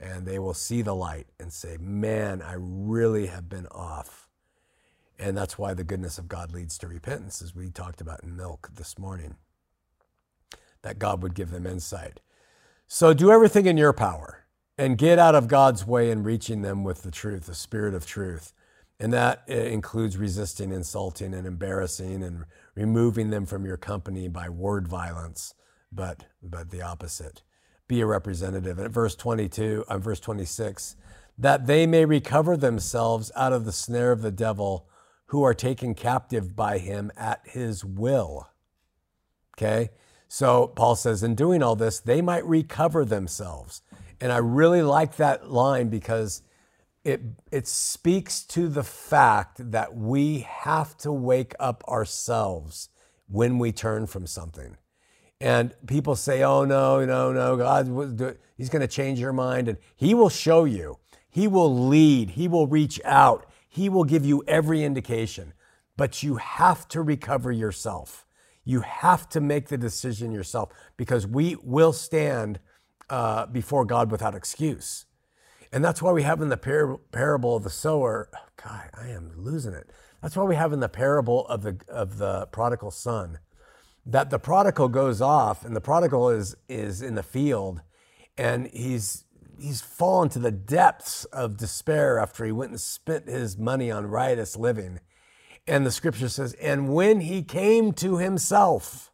and 0.00 0.24
they 0.24 0.38
will 0.38 0.54
see 0.54 0.82
the 0.82 0.94
light 0.94 1.26
and 1.38 1.52
say, 1.52 1.76
Man, 1.80 2.40
I 2.42 2.54
really 2.56 3.26
have 3.26 3.48
been 3.48 3.66
off. 3.68 4.19
And 5.20 5.36
that's 5.36 5.58
why 5.58 5.74
the 5.74 5.84
goodness 5.84 6.18
of 6.18 6.28
God 6.28 6.52
leads 6.52 6.78
to 6.78 6.88
repentance, 6.88 7.42
as 7.42 7.54
we 7.54 7.70
talked 7.70 8.00
about 8.00 8.24
in 8.24 8.36
milk 8.36 8.70
this 8.74 8.98
morning 8.98 9.36
that 10.82 10.98
God 10.98 11.22
would 11.22 11.34
give 11.34 11.50
them 11.50 11.66
insight. 11.66 12.20
So 12.88 13.12
do 13.12 13.30
everything 13.30 13.66
in 13.66 13.76
your 13.76 13.92
power 13.92 14.46
and 14.78 14.96
get 14.96 15.18
out 15.18 15.34
of 15.34 15.46
God's 15.46 15.86
way 15.86 16.10
in 16.10 16.22
reaching 16.22 16.62
them 16.62 16.84
with 16.84 17.02
the 17.02 17.10
truth, 17.10 17.46
the 17.46 17.54
spirit 17.54 17.92
of 17.94 18.06
truth. 18.06 18.54
And 18.98 19.12
that 19.12 19.42
uh, 19.48 19.52
includes 19.52 20.16
resisting 20.16 20.72
insulting 20.72 21.34
and 21.34 21.46
embarrassing 21.46 22.22
and 22.22 22.46
removing 22.74 23.28
them 23.28 23.44
from 23.44 23.66
your 23.66 23.76
company 23.76 24.26
by 24.28 24.48
word 24.48 24.88
violence, 24.88 25.54
but, 25.92 26.24
but 26.42 26.70
the 26.70 26.80
opposite. 26.80 27.42
Be 27.88 28.00
a 28.00 28.06
representative. 28.06 28.78
And 28.78 28.86
at 28.86 28.92
verse 28.92 29.14
22, 29.14 29.84
uh, 29.86 29.98
verse 29.98 30.20
26, 30.20 30.96
that 31.36 31.66
they 31.66 31.86
may 31.86 32.06
recover 32.06 32.56
themselves 32.56 33.30
out 33.36 33.52
of 33.52 33.66
the 33.66 33.72
snare 33.72 34.12
of 34.12 34.22
the 34.22 34.30
devil 34.30 34.86
who 35.30 35.44
are 35.44 35.54
taken 35.54 35.94
captive 35.94 36.56
by 36.56 36.78
him 36.78 37.12
at 37.16 37.40
his 37.44 37.84
will. 37.84 38.48
Okay? 39.56 39.90
So 40.26 40.66
Paul 40.66 40.96
says, 40.96 41.22
in 41.22 41.36
doing 41.36 41.62
all 41.62 41.76
this, 41.76 42.00
they 42.00 42.20
might 42.20 42.44
recover 42.44 43.04
themselves. 43.04 43.82
And 44.20 44.32
I 44.32 44.38
really 44.38 44.82
like 44.82 45.16
that 45.16 45.48
line 45.48 45.88
because 45.88 46.42
it, 47.04 47.20
it 47.52 47.68
speaks 47.68 48.42
to 48.46 48.68
the 48.68 48.82
fact 48.82 49.70
that 49.70 49.94
we 49.96 50.40
have 50.40 50.96
to 50.98 51.12
wake 51.12 51.54
up 51.60 51.84
ourselves 51.86 52.88
when 53.28 53.60
we 53.60 53.70
turn 53.70 54.08
from 54.08 54.26
something. 54.26 54.76
And 55.40 55.74
people 55.86 56.16
say, 56.16 56.42
oh, 56.42 56.64
no, 56.64 57.04
no, 57.04 57.32
no, 57.32 57.56
God, 57.56 58.36
He's 58.56 58.68
going 58.68 58.82
to 58.82 58.88
change 58.88 59.20
your 59.20 59.32
mind. 59.32 59.68
And 59.68 59.78
He 59.94 60.12
will 60.12 60.28
show 60.28 60.64
you, 60.64 60.98
He 61.30 61.46
will 61.46 61.86
lead, 61.86 62.30
He 62.30 62.48
will 62.48 62.66
reach 62.66 63.00
out, 63.04 63.49
He 63.70 63.88
will 63.88 64.04
give 64.04 64.26
you 64.26 64.44
every 64.46 64.84
indication. 64.84 65.54
But 65.96 66.22
you 66.22 66.36
have 66.36 66.86
to 66.88 67.00
recover 67.00 67.50
yourself. 67.50 68.26
You 68.64 68.80
have 68.80 69.28
to 69.30 69.40
make 69.40 69.68
the 69.68 69.78
decision 69.78 70.32
yourself 70.32 70.70
because 70.98 71.26
we 71.26 71.56
will 71.62 71.94
stand 71.94 72.60
uh, 73.08 73.46
before 73.46 73.86
God 73.86 74.10
without 74.10 74.34
excuse. 74.34 75.06
And 75.72 75.82
that's 75.82 76.02
why 76.02 76.12
we 76.12 76.24
have 76.24 76.42
in 76.42 76.50
the 76.50 76.56
par- 76.58 76.98
parable 77.12 77.56
of 77.56 77.64
the 77.64 77.70
sower, 77.70 78.28
God, 78.62 78.90
I 78.92 79.08
am 79.08 79.32
losing 79.36 79.72
it. 79.72 79.88
That's 80.20 80.36
why 80.36 80.44
we 80.44 80.56
have 80.56 80.72
in 80.72 80.80
the 80.80 80.88
parable 80.88 81.46
of 81.48 81.62
the, 81.62 81.78
of 81.88 82.18
the 82.18 82.46
prodigal 82.46 82.90
son 82.90 83.38
that 84.06 84.30
the 84.30 84.38
prodigal 84.38 84.88
goes 84.88 85.20
off 85.20 85.64
and 85.64 85.76
the 85.76 85.80
prodigal 85.80 86.30
is, 86.30 86.56
is 86.68 87.02
in 87.02 87.14
the 87.14 87.22
field 87.22 87.82
and 88.36 88.66
he's, 88.68 89.24
he's 89.60 89.80
fallen 89.80 90.28
to 90.30 90.38
the 90.38 90.50
depths 90.50 91.24
of 91.26 91.56
despair 91.56 92.18
after 92.18 92.44
he 92.44 92.52
went 92.52 92.70
and 92.70 92.80
spent 92.80 93.28
his 93.28 93.58
money 93.58 93.90
on 93.90 94.06
riotous 94.06 94.56
living. 94.56 95.00
And 95.66 95.86
the 95.86 95.90
scripture 95.90 96.28
says, 96.28 96.54
and 96.54 96.92
when 96.92 97.20
he 97.20 97.42
came 97.42 97.92
to 97.94 98.18
himself, 98.18 99.12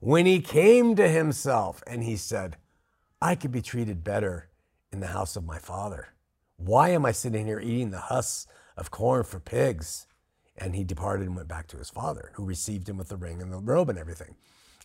when 0.00 0.26
he 0.26 0.40
came 0.40 0.94
to 0.96 1.08
himself, 1.08 1.82
and 1.86 2.04
he 2.04 2.16
said, 2.16 2.56
I 3.20 3.34
could 3.34 3.52
be 3.52 3.62
treated 3.62 4.04
better 4.04 4.50
in 4.92 5.00
the 5.00 5.06
house 5.08 5.36
of 5.36 5.44
my 5.44 5.58
father. 5.58 6.08
Why 6.56 6.90
am 6.90 7.06
I 7.06 7.12
sitting 7.12 7.46
here 7.46 7.60
eating 7.60 7.90
the 7.90 7.98
husks 7.98 8.46
of 8.76 8.90
corn 8.90 9.24
for 9.24 9.40
pigs? 9.40 10.06
And 10.56 10.74
he 10.74 10.84
departed 10.84 11.26
and 11.26 11.36
went 11.36 11.48
back 11.48 11.66
to 11.68 11.78
his 11.78 11.90
father, 11.90 12.30
who 12.34 12.44
received 12.44 12.88
him 12.88 12.96
with 12.96 13.08
the 13.08 13.16
ring 13.16 13.42
and 13.42 13.52
the 13.52 13.58
robe 13.58 13.90
and 13.90 13.98
everything. 13.98 14.36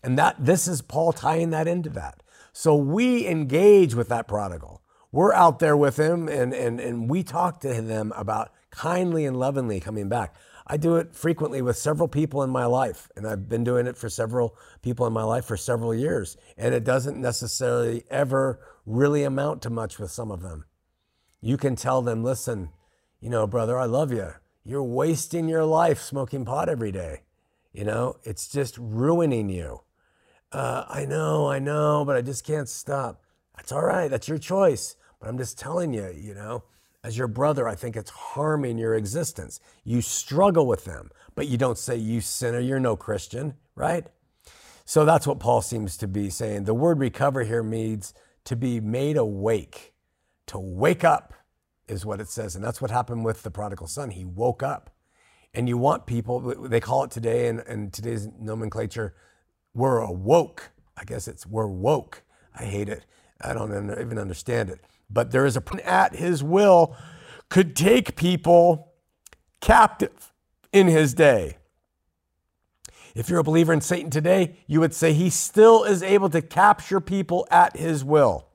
And 0.03 0.17
that 0.17 0.35
this 0.43 0.67
is 0.67 0.81
Paul 0.81 1.13
tying 1.13 1.51
that 1.51 1.67
into 1.67 1.89
that. 1.91 2.23
So 2.53 2.75
we 2.75 3.27
engage 3.27 3.95
with 3.95 4.09
that 4.09 4.27
prodigal. 4.27 4.81
We're 5.11 5.33
out 5.33 5.59
there 5.59 5.75
with 5.75 5.97
him 5.97 6.27
and, 6.27 6.53
and, 6.53 6.79
and 6.79 7.09
we 7.09 7.23
talk 7.23 7.59
to 7.61 7.81
them 7.81 8.13
about 8.15 8.51
kindly 8.69 9.25
and 9.25 9.37
lovingly 9.37 9.79
coming 9.79 10.09
back. 10.09 10.35
I 10.67 10.77
do 10.77 10.95
it 10.95 11.13
frequently 11.13 11.61
with 11.61 11.75
several 11.75 12.07
people 12.07 12.43
in 12.43 12.49
my 12.49 12.65
life, 12.65 13.09
and 13.17 13.27
I've 13.27 13.49
been 13.49 13.63
doing 13.63 13.87
it 13.87 13.97
for 13.97 14.09
several 14.09 14.55
people 14.81 15.05
in 15.05 15.11
my 15.11 15.23
life 15.23 15.43
for 15.43 15.57
several 15.57 15.93
years. 15.93 16.37
And 16.55 16.73
it 16.73 16.85
doesn't 16.85 17.19
necessarily 17.19 18.03
ever 18.09 18.59
really 18.85 19.23
amount 19.23 19.61
to 19.63 19.69
much 19.69 19.99
with 19.99 20.11
some 20.11 20.31
of 20.31 20.41
them. 20.41 20.65
You 21.41 21.57
can 21.57 21.75
tell 21.75 22.01
them, 22.01 22.23
listen, 22.23 22.69
you 23.19 23.29
know, 23.29 23.47
brother, 23.47 23.77
I 23.77 23.85
love 23.85 24.13
you. 24.13 24.33
You're 24.63 24.83
wasting 24.83 25.49
your 25.49 25.65
life 25.65 25.99
smoking 25.99 26.45
pot 26.45 26.69
every 26.69 26.91
day. 26.91 27.23
You 27.73 27.83
know, 27.83 28.17
it's 28.23 28.47
just 28.47 28.77
ruining 28.77 29.49
you. 29.49 29.81
Uh, 30.51 30.85
I 30.89 31.05
know, 31.05 31.49
I 31.49 31.59
know, 31.59 32.03
but 32.05 32.15
I 32.15 32.21
just 32.21 32.45
can't 32.45 32.67
stop. 32.67 33.21
That's 33.55 33.71
all 33.71 33.83
right. 33.83 34.09
That's 34.09 34.27
your 34.27 34.37
choice. 34.37 34.95
But 35.19 35.29
I'm 35.29 35.37
just 35.37 35.57
telling 35.57 35.93
you, 35.93 36.13
you 36.17 36.33
know, 36.33 36.63
as 37.03 37.17
your 37.17 37.27
brother, 37.27 37.67
I 37.67 37.75
think 37.75 37.95
it's 37.95 38.09
harming 38.09 38.77
your 38.77 38.95
existence. 38.95 39.59
You 39.83 40.01
struggle 40.01 40.67
with 40.67 40.85
them, 40.85 41.09
but 41.35 41.47
you 41.47 41.57
don't 41.57 41.77
say, 41.77 41.95
You 41.95 42.21
sinner, 42.21 42.59
you're 42.59 42.79
no 42.79 42.95
Christian, 42.95 43.55
right? 43.75 44.05
So 44.85 45.05
that's 45.05 45.25
what 45.25 45.39
Paul 45.39 45.61
seems 45.61 45.95
to 45.97 46.07
be 46.07 46.29
saying. 46.29 46.65
The 46.65 46.73
word 46.73 46.99
recover 46.99 47.43
here 47.43 47.63
means 47.63 48.13
to 48.45 48.55
be 48.55 48.79
made 48.79 49.15
awake, 49.15 49.93
to 50.47 50.59
wake 50.59 51.03
up 51.03 51.33
is 51.87 52.05
what 52.05 52.19
it 52.19 52.27
says. 52.27 52.55
And 52.55 52.63
that's 52.63 52.81
what 52.81 52.91
happened 52.91 53.23
with 53.23 53.43
the 53.43 53.51
prodigal 53.51 53.87
son. 53.87 54.11
He 54.11 54.25
woke 54.25 54.63
up. 54.63 54.89
And 55.53 55.67
you 55.67 55.77
want 55.77 56.05
people, 56.05 56.39
they 56.39 56.79
call 56.79 57.03
it 57.03 57.11
today 57.11 57.47
and, 57.47 57.61
in 57.67 57.91
today's 57.91 58.27
nomenclature, 58.39 59.13
we're 59.73 59.99
awoke. 59.99 60.71
I 60.97 61.03
guess 61.03 61.27
it's 61.27 61.45
we're 61.45 61.67
woke. 61.67 62.23
I 62.57 62.65
hate 62.65 62.89
it. 62.89 63.05
I 63.39 63.53
don't 63.53 63.71
even 63.99 64.19
understand 64.19 64.69
it 64.69 64.81
but 65.13 65.31
there 65.31 65.45
is 65.45 65.57
a 65.57 65.63
at 65.85 66.15
his 66.15 66.43
will 66.43 66.95
could 67.49 67.75
take 67.75 68.15
people 68.15 68.93
captive 69.59 70.31
in 70.71 70.87
his 70.87 71.13
day. 71.13 71.57
If 73.13 73.29
you're 73.29 73.39
a 73.39 73.43
believer 73.43 73.73
in 73.73 73.81
Satan 73.81 74.09
today, 74.09 74.55
you 74.67 74.79
would 74.79 74.93
say 74.93 75.11
he 75.11 75.29
still 75.29 75.83
is 75.83 76.01
able 76.01 76.29
to 76.29 76.41
capture 76.41 77.01
people 77.01 77.45
at 77.51 77.75
his 77.75 78.05
will. 78.05 78.47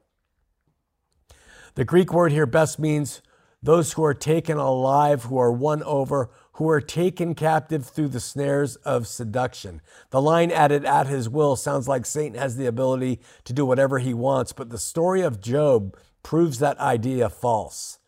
The 1.75 1.85
Greek 1.85 2.13
word 2.13 2.33
here 2.33 2.47
best 2.47 2.79
means 2.79 3.21
those 3.63 3.93
who 3.93 4.05
are 4.05 4.15
taken 4.15 4.57
alive, 4.57 5.25
who 5.25 5.37
are 5.37 5.53
won 5.53 5.83
over, 5.83 6.31
who 6.57 6.69
are 6.71 6.81
taken 6.81 7.35
captive 7.35 7.85
through 7.85 8.09
the 8.09 8.21
snares 8.21 8.77
of 8.77 9.07
seduction. 9.07 9.81
The 10.11 10.23
line 10.23 10.51
added 10.51 10.87
at 10.87 11.07
his 11.07 11.29
will 11.29 11.55
sounds 11.55 11.87
like 11.87 12.07
Satan 12.07 12.39
has 12.39 12.57
the 12.57 12.65
ability 12.65 13.21
to 13.45 13.53
do 13.53 13.67
whatever 13.67 13.99
he 13.99 14.15
wants, 14.15 14.53
but 14.53 14.71
the 14.71 14.79
story 14.79 15.21
of 15.21 15.43
Job 15.43 15.97
proves 16.23 16.59
that 16.59 16.79
idea 16.79 17.29
false. 17.29 17.99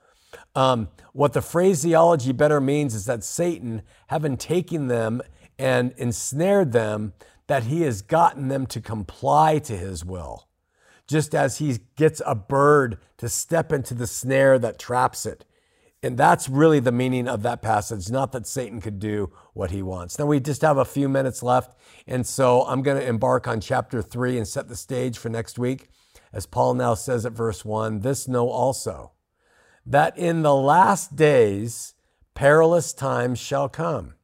Um, 0.54 0.88
what 1.12 1.34
the 1.34 1.42
phraseology 1.42 2.32
better 2.32 2.58
means 2.58 2.94
is 2.94 3.04
that 3.04 3.22
Satan, 3.22 3.82
having 4.06 4.38
taken 4.38 4.88
them 4.88 5.20
and 5.58 5.92
ensnared 5.98 6.72
them, 6.72 7.12
that 7.48 7.64
he 7.64 7.82
has 7.82 8.00
gotten 8.00 8.48
them 8.48 8.66
to 8.68 8.80
comply 8.80 9.58
to 9.58 9.76
his 9.76 10.06
will, 10.06 10.48
just 11.06 11.34
as 11.34 11.58
he 11.58 11.80
gets 11.96 12.22
a 12.24 12.34
bird 12.34 12.98
to 13.18 13.28
step 13.28 13.72
into 13.72 13.92
the 13.92 14.06
snare 14.06 14.58
that 14.58 14.78
traps 14.78 15.26
it. 15.26 15.44
And 16.02 16.16
that's 16.16 16.48
really 16.48 16.78
the 16.78 16.92
meaning 16.92 17.26
of 17.26 17.42
that 17.42 17.61
passage, 17.61 18.08
not 18.08 18.30
that 18.32 18.46
Satan 18.46 18.80
could 18.80 19.00
do 19.00 19.32
what 19.52 19.72
he 19.72 19.82
wants. 19.82 20.18
Now, 20.18 20.26
we 20.26 20.38
just 20.38 20.62
have 20.62 20.78
a 20.78 20.84
few 20.84 21.08
minutes 21.08 21.42
left. 21.42 21.76
And 22.06 22.24
so 22.24 22.62
I'm 22.62 22.82
going 22.82 23.00
to 23.00 23.06
embark 23.06 23.48
on 23.48 23.61
chapter 23.61 24.00
three 24.00 24.38
and 24.38 24.46
set 24.46 24.68
the 24.68 24.76
stage 24.76 25.18
for 25.18 25.28
next 25.28 25.58
week. 25.58 25.88
As 26.32 26.46
Paul 26.46 26.74
now 26.74 26.94
says 26.94 27.26
at 27.26 27.32
verse 27.32 27.64
one, 27.64 28.00
this 28.00 28.28
know 28.28 28.48
also 28.48 29.12
that 29.84 30.16
in 30.16 30.42
the 30.42 30.54
last 30.54 31.16
days 31.16 31.94
perilous 32.34 32.92
times 32.92 33.38
shall 33.40 33.68
come. 33.68 34.14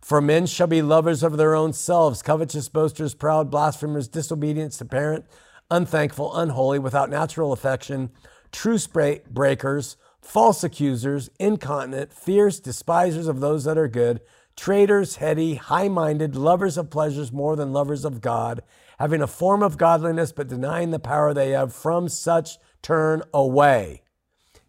For 0.00 0.20
men 0.20 0.46
shall 0.46 0.66
be 0.66 0.82
lovers 0.82 1.22
of 1.22 1.36
their 1.36 1.54
own 1.54 1.72
selves, 1.72 2.22
covetous, 2.22 2.68
boasters, 2.68 3.14
proud, 3.14 3.50
blasphemers, 3.50 4.08
disobedient 4.08 4.72
to 4.72 4.84
parent, 4.84 5.26
unthankful, 5.70 6.34
unholy, 6.36 6.78
without 6.78 7.10
natural 7.10 7.52
affection, 7.52 8.10
truce 8.50 8.86
breakers, 8.86 9.96
false 10.26 10.64
accusers, 10.64 11.30
incontinent, 11.38 12.12
fierce, 12.12 12.58
despisers 12.58 13.28
of 13.28 13.40
those 13.40 13.64
that 13.64 13.78
are 13.78 13.88
good, 13.88 14.20
traitors, 14.56 15.16
heady, 15.16 15.54
high 15.54 15.88
minded, 15.88 16.34
lovers 16.34 16.76
of 16.76 16.90
pleasures 16.90 17.32
more 17.32 17.54
than 17.56 17.72
lovers 17.72 18.04
of 18.04 18.20
God, 18.20 18.62
having 18.98 19.22
a 19.22 19.26
form 19.26 19.62
of 19.62 19.78
godliness 19.78 20.32
but 20.32 20.48
denying 20.48 20.90
the 20.90 20.98
power 20.98 21.32
they 21.32 21.50
have. 21.50 21.72
From 21.72 22.08
such 22.08 22.58
turn 22.82 23.22
away. 23.32 24.02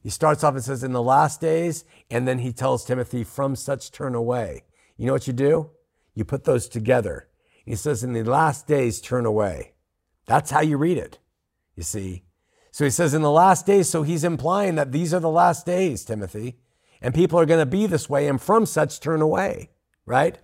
He 0.01 0.09
starts 0.09 0.43
off 0.43 0.53
and 0.53 0.63
says, 0.63 0.83
In 0.83 0.93
the 0.93 1.03
last 1.03 1.41
days, 1.41 1.83
and 2.09 2.27
then 2.27 2.39
he 2.39 2.53
tells 2.53 2.85
Timothy, 2.85 3.23
From 3.23 3.55
such 3.55 3.91
turn 3.91 4.15
away. 4.15 4.63
You 4.95 5.07
know 5.07 5.13
what 5.13 5.27
you 5.27 5.33
do? 5.33 5.71
You 6.13 6.23
put 6.23 6.43
those 6.43 6.67
together. 6.67 7.27
He 7.65 7.75
says, 7.75 8.03
In 8.03 8.13
the 8.13 8.23
last 8.23 8.67
days, 8.67 9.01
turn 9.01 9.25
away. 9.25 9.73
That's 10.27 10.51
how 10.51 10.61
you 10.61 10.77
read 10.77 10.97
it, 10.97 11.19
you 11.75 11.83
see. 11.83 12.26
So 12.77 12.85
he 12.85 12.91
says, 12.91 13.15
In 13.15 13.23
the 13.23 13.31
last 13.31 13.65
days, 13.65 13.89
so 13.89 14.03
he's 14.03 14.23
implying 14.23 14.75
that 14.75 14.91
these 14.91 15.11
are 15.11 15.19
the 15.19 15.31
last 15.31 15.65
days, 15.65 16.05
Timothy, 16.05 16.59
and 17.01 17.11
people 17.11 17.39
are 17.39 17.45
going 17.47 17.59
to 17.59 17.65
be 17.65 17.87
this 17.87 18.07
way, 18.07 18.27
and 18.27 18.39
from 18.39 18.67
such 18.67 18.99
turn 18.99 19.19
away, 19.19 19.71
right? 20.05 20.37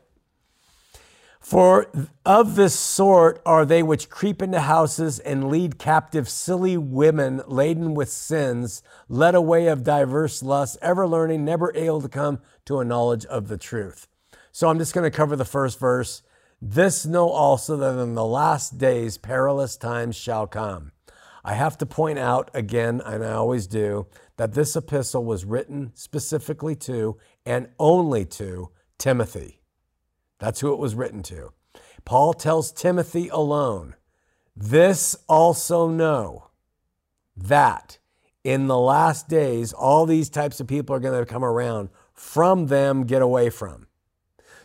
For 1.40 1.92
of 2.26 2.56
this 2.56 2.74
sort 2.74 3.40
are 3.46 3.68
they 3.68 3.84
which 3.84 4.10
creep 4.10 4.42
into 4.42 4.62
houses 4.62 5.20
and 5.20 5.52
lead 5.52 5.78
captive 5.78 6.28
silly 6.28 6.76
women 6.76 7.44
laden 7.48 7.94
with 7.94 8.10
sins, 8.10 8.82
led 9.08 9.36
away 9.36 9.68
of 9.68 9.84
diverse 9.84 10.42
lusts, 10.42 10.76
ever 10.82 11.08
learning, 11.08 11.46
never 11.46 11.72
able 11.76 12.02
to 12.02 12.10
come 12.10 12.40
to 12.66 12.80
a 12.80 12.86
knowledge 12.86 13.28
of 13.28 13.48
the 13.48 13.58
truth. 13.58 14.08
So 14.52 14.70
I'm 14.70 14.80
just 14.80 14.96
going 14.96 15.06
to 15.06 15.16
cover 15.16 15.36
the 15.36 15.46
first 15.46 15.80
verse. 15.80 16.24
This 16.60 17.06
know 17.06 17.30
also 17.30 17.78
that 17.78 18.02
in 18.02 18.16
the 18.16 18.26
last 18.26 18.80
days 18.80 19.20
perilous 19.20 19.78
times 19.78 20.16
shall 20.16 20.48
come. 20.48 20.94
I 21.44 21.56
have 21.56 21.78
to 21.80 21.86
point 21.86 22.20
out 22.20 22.50
again, 22.54 23.02
and 23.06 23.24
I 23.24 23.34
always 23.34 23.68
do, 23.68 24.08
that 24.38 24.54
this 24.54 24.76
epistle 24.76 25.26
was 25.26 25.46
written 25.46 25.92
specifically 25.94 26.76
to 26.78 27.18
and 27.46 27.68
only 27.78 28.26
to 28.26 28.70
Timothy. 28.98 29.62
That's 30.40 30.62
who 30.62 30.72
it 30.72 30.80
was 30.80 30.96
written 30.96 31.22
to. 31.24 31.52
Paul 32.06 32.34
tells 32.34 32.72
Timothy 32.72 33.28
alone, 33.30 33.96
This 34.56 35.16
also 35.28 35.90
know 35.90 36.50
that 37.36 37.98
in 38.44 38.68
the 38.68 38.78
last 38.78 39.28
days, 39.30 39.74
all 39.74 40.06
these 40.06 40.30
types 40.30 40.60
of 40.60 40.68
people 40.68 40.96
are 40.96 41.00
going 41.00 41.18
to 41.18 41.32
come 41.32 41.46
around. 41.46 41.90
From 42.14 42.68
them, 42.68 43.06
get 43.06 43.22
away 43.22 43.50
from. 43.50 43.88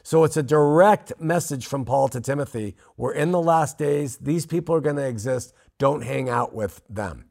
So 0.02 0.24
it's 0.24 0.36
a 0.36 0.42
direct 0.42 1.12
message 1.20 1.66
from 1.66 1.84
Paul 1.84 2.08
to 2.08 2.20
Timothy. 2.20 2.76
We're 2.96 3.12
in 3.12 3.30
the 3.30 3.40
last 3.40 3.78
days. 3.78 4.16
These 4.16 4.46
people 4.46 4.74
are 4.74 4.80
going 4.80 4.96
to 4.96 5.06
exist. 5.06 5.52
Don't 5.78 6.02
hang 6.02 6.28
out 6.28 6.54
with 6.54 6.82
them. 6.88 7.26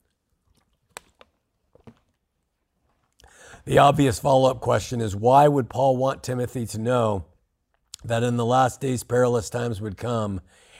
The 3.65 3.79
obvious 3.79 4.17
follow 4.17 4.49
up 4.49 4.61
question 4.61 5.01
is 5.01 5.13
why 5.13 5.49
would 5.49 5.69
Paul 5.69 5.97
want 5.97 6.23
Timothy 6.23 6.65
to 6.67 6.79
know 6.79 7.25
that 8.05 8.23
in 8.23 8.37
the 8.37 8.45
last 8.45 8.79
days 8.79 9.03
perilous 9.03 9.49
times 9.49 9.81
would 9.81 9.97
come 9.97 10.39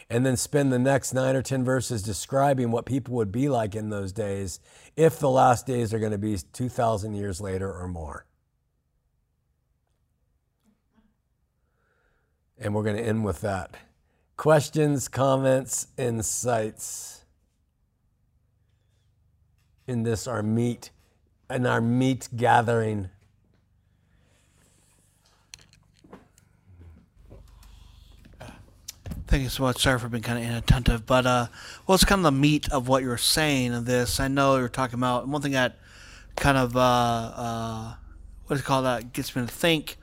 and 0.09 0.25
then 0.25 0.37
spend 0.37 0.71
the 0.71 0.79
next 0.79 1.13
nine 1.13 1.35
or 1.35 1.41
10 1.41 1.65
verses 1.65 2.01
describing 2.01 2.71
what 2.71 2.85
people 2.85 3.15
would 3.15 3.29
be 3.29 3.49
like 3.49 3.75
in 3.75 3.89
those 3.89 4.13
days 4.13 4.61
if 4.95 5.19
the 5.19 5.29
last 5.29 5.67
days 5.67 5.93
are 5.93 5.99
going 5.99 6.13
to 6.13 6.17
be 6.17 6.37
2,000 6.53 7.13
years 7.13 7.41
later 7.41 7.69
or 7.69 7.89
more? 7.89 8.25
And 12.57 12.73
we're 12.73 12.83
going 12.83 12.95
to 12.95 13.03
end 13.03 13.25
with 13.25 13.41
that. 13.41 13.75
Questions, 14.37 15.09
comments, 15.09 15.87
insights 15.97 17.16
in 19.87 20.03
this 20.03 20.27
our 20.27 20.43
meet 20.43 20.91
in 21.49 21.65
our 21.65 21.81
meet 21.81 22.27
gathering. 22.35 23.09
Thank 29.27 29.43
you 29.43 29.49
so 29.49 29.63
much. 29.63 29.81
Sorry 29.81 29.99
for 29.99 30.07
being 30.07 30.23
kind 30.23 30.39
of 30.39 30.45
inattentive, 30.45 31.05
but 31.05 31.25
uh, 31.25 31.47
well, 31.85 31.95
it's 31.95 32.05
kind 32.05 32.19
of 32.19 32.23
the 32.23 32.31
meat 32.31 32.69
of 32.71 32.87
what 32.87 33.03
you're 33.03 33.17
saying 33.17 33.73
of 33.73 33.85
this. 33.85 34.19
I 34.21 34.29
know 34.29 34.57
you're 34.57 34.69
talking 34.69 34.97
about 34.97 35.27
one 35.27 35.41
thing 35.41 35.51
that 35.51 35.77
kind 36.37 36.57
of 36.57 36.77
uh, 36.77 36.79
uh, 36.79 37.93
what 38.45 38.55
do 38.55 38.59
you 38.59 38.63
call 38.63 38.83
that 38.83 39.11
gets 39.11 39.35
me 39.35 39.45
to 39.45 39.47
think 39.47 39.97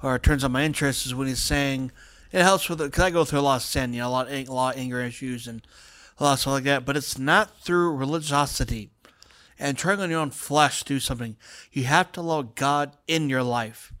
or 0.00 0.16
turns 0.18 0.44
on 0.44 0.52
my 0.52 0.64
interest 0.64 1.06
is 1.06 1.14
when 1.14 1.26
he's 1.26 1.42
saying 1.42 1.90
it 2.30 2.42
helps 2.42 2.68
with 2.68 2.80
it 2.80 2.84
because 2.84 3.02
I 3.04 3.10
go 3.10 3.24
through 3.24 3.40
a 3.40 3.42
lot 3.42 3.56
of 3.56 3.62
sin, 3.62 3.92
you 3.92 4.00
know, 4.00 4.08
a 4.08 4.10
lot, 4.10 4.28
of, 4.28 4.32
a 4.32 4.52
lot 4.52 4.74
of 4.74 4.80
anger 4.80 5.00
issues 5.00 5.48
and 5.48 5.66
a 6.18 6.24
lot 6.24 6.34
of 6.34 6.40
stuff 6.40 6.52
like 6.52 6.64
that. 6.64 6.84
But 6.84 6.96
it's 6.96 7.18
not 7.18 7.60
through 7.60 7.96
religiosity 7.96 8.90
and 9.58 9.76
trying 9.76 10.00
on 10.00 10.10
your 10.10 10.20
own 10.20 10.30
flesh 10.30 10.80
to 10.80 10.94
do 10.94 11.00
something. 11.00 11.36
You 11.72 11.84
have 11.84 12.12
to 12.12 12.20
allow 12.20 12.42
God 12.42 12.96
in 13.06 13.28
your 13.28 13.42
life 13.42 13.92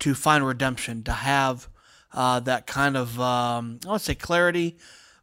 to 0.00 0.14
find 0.14 0.46
redemption, 0.46 1.02
to 1.04 1.12
have 1.12 1.68
uh, 2.12 2.40
that 2.40 2.66
kind 2.66 2.96
of 2.96 3.20
um, 3.20 3.80
I 3.84 3.88
won't 3.88 4.02
say 4.02 4.14
clarity, 4.14 4.76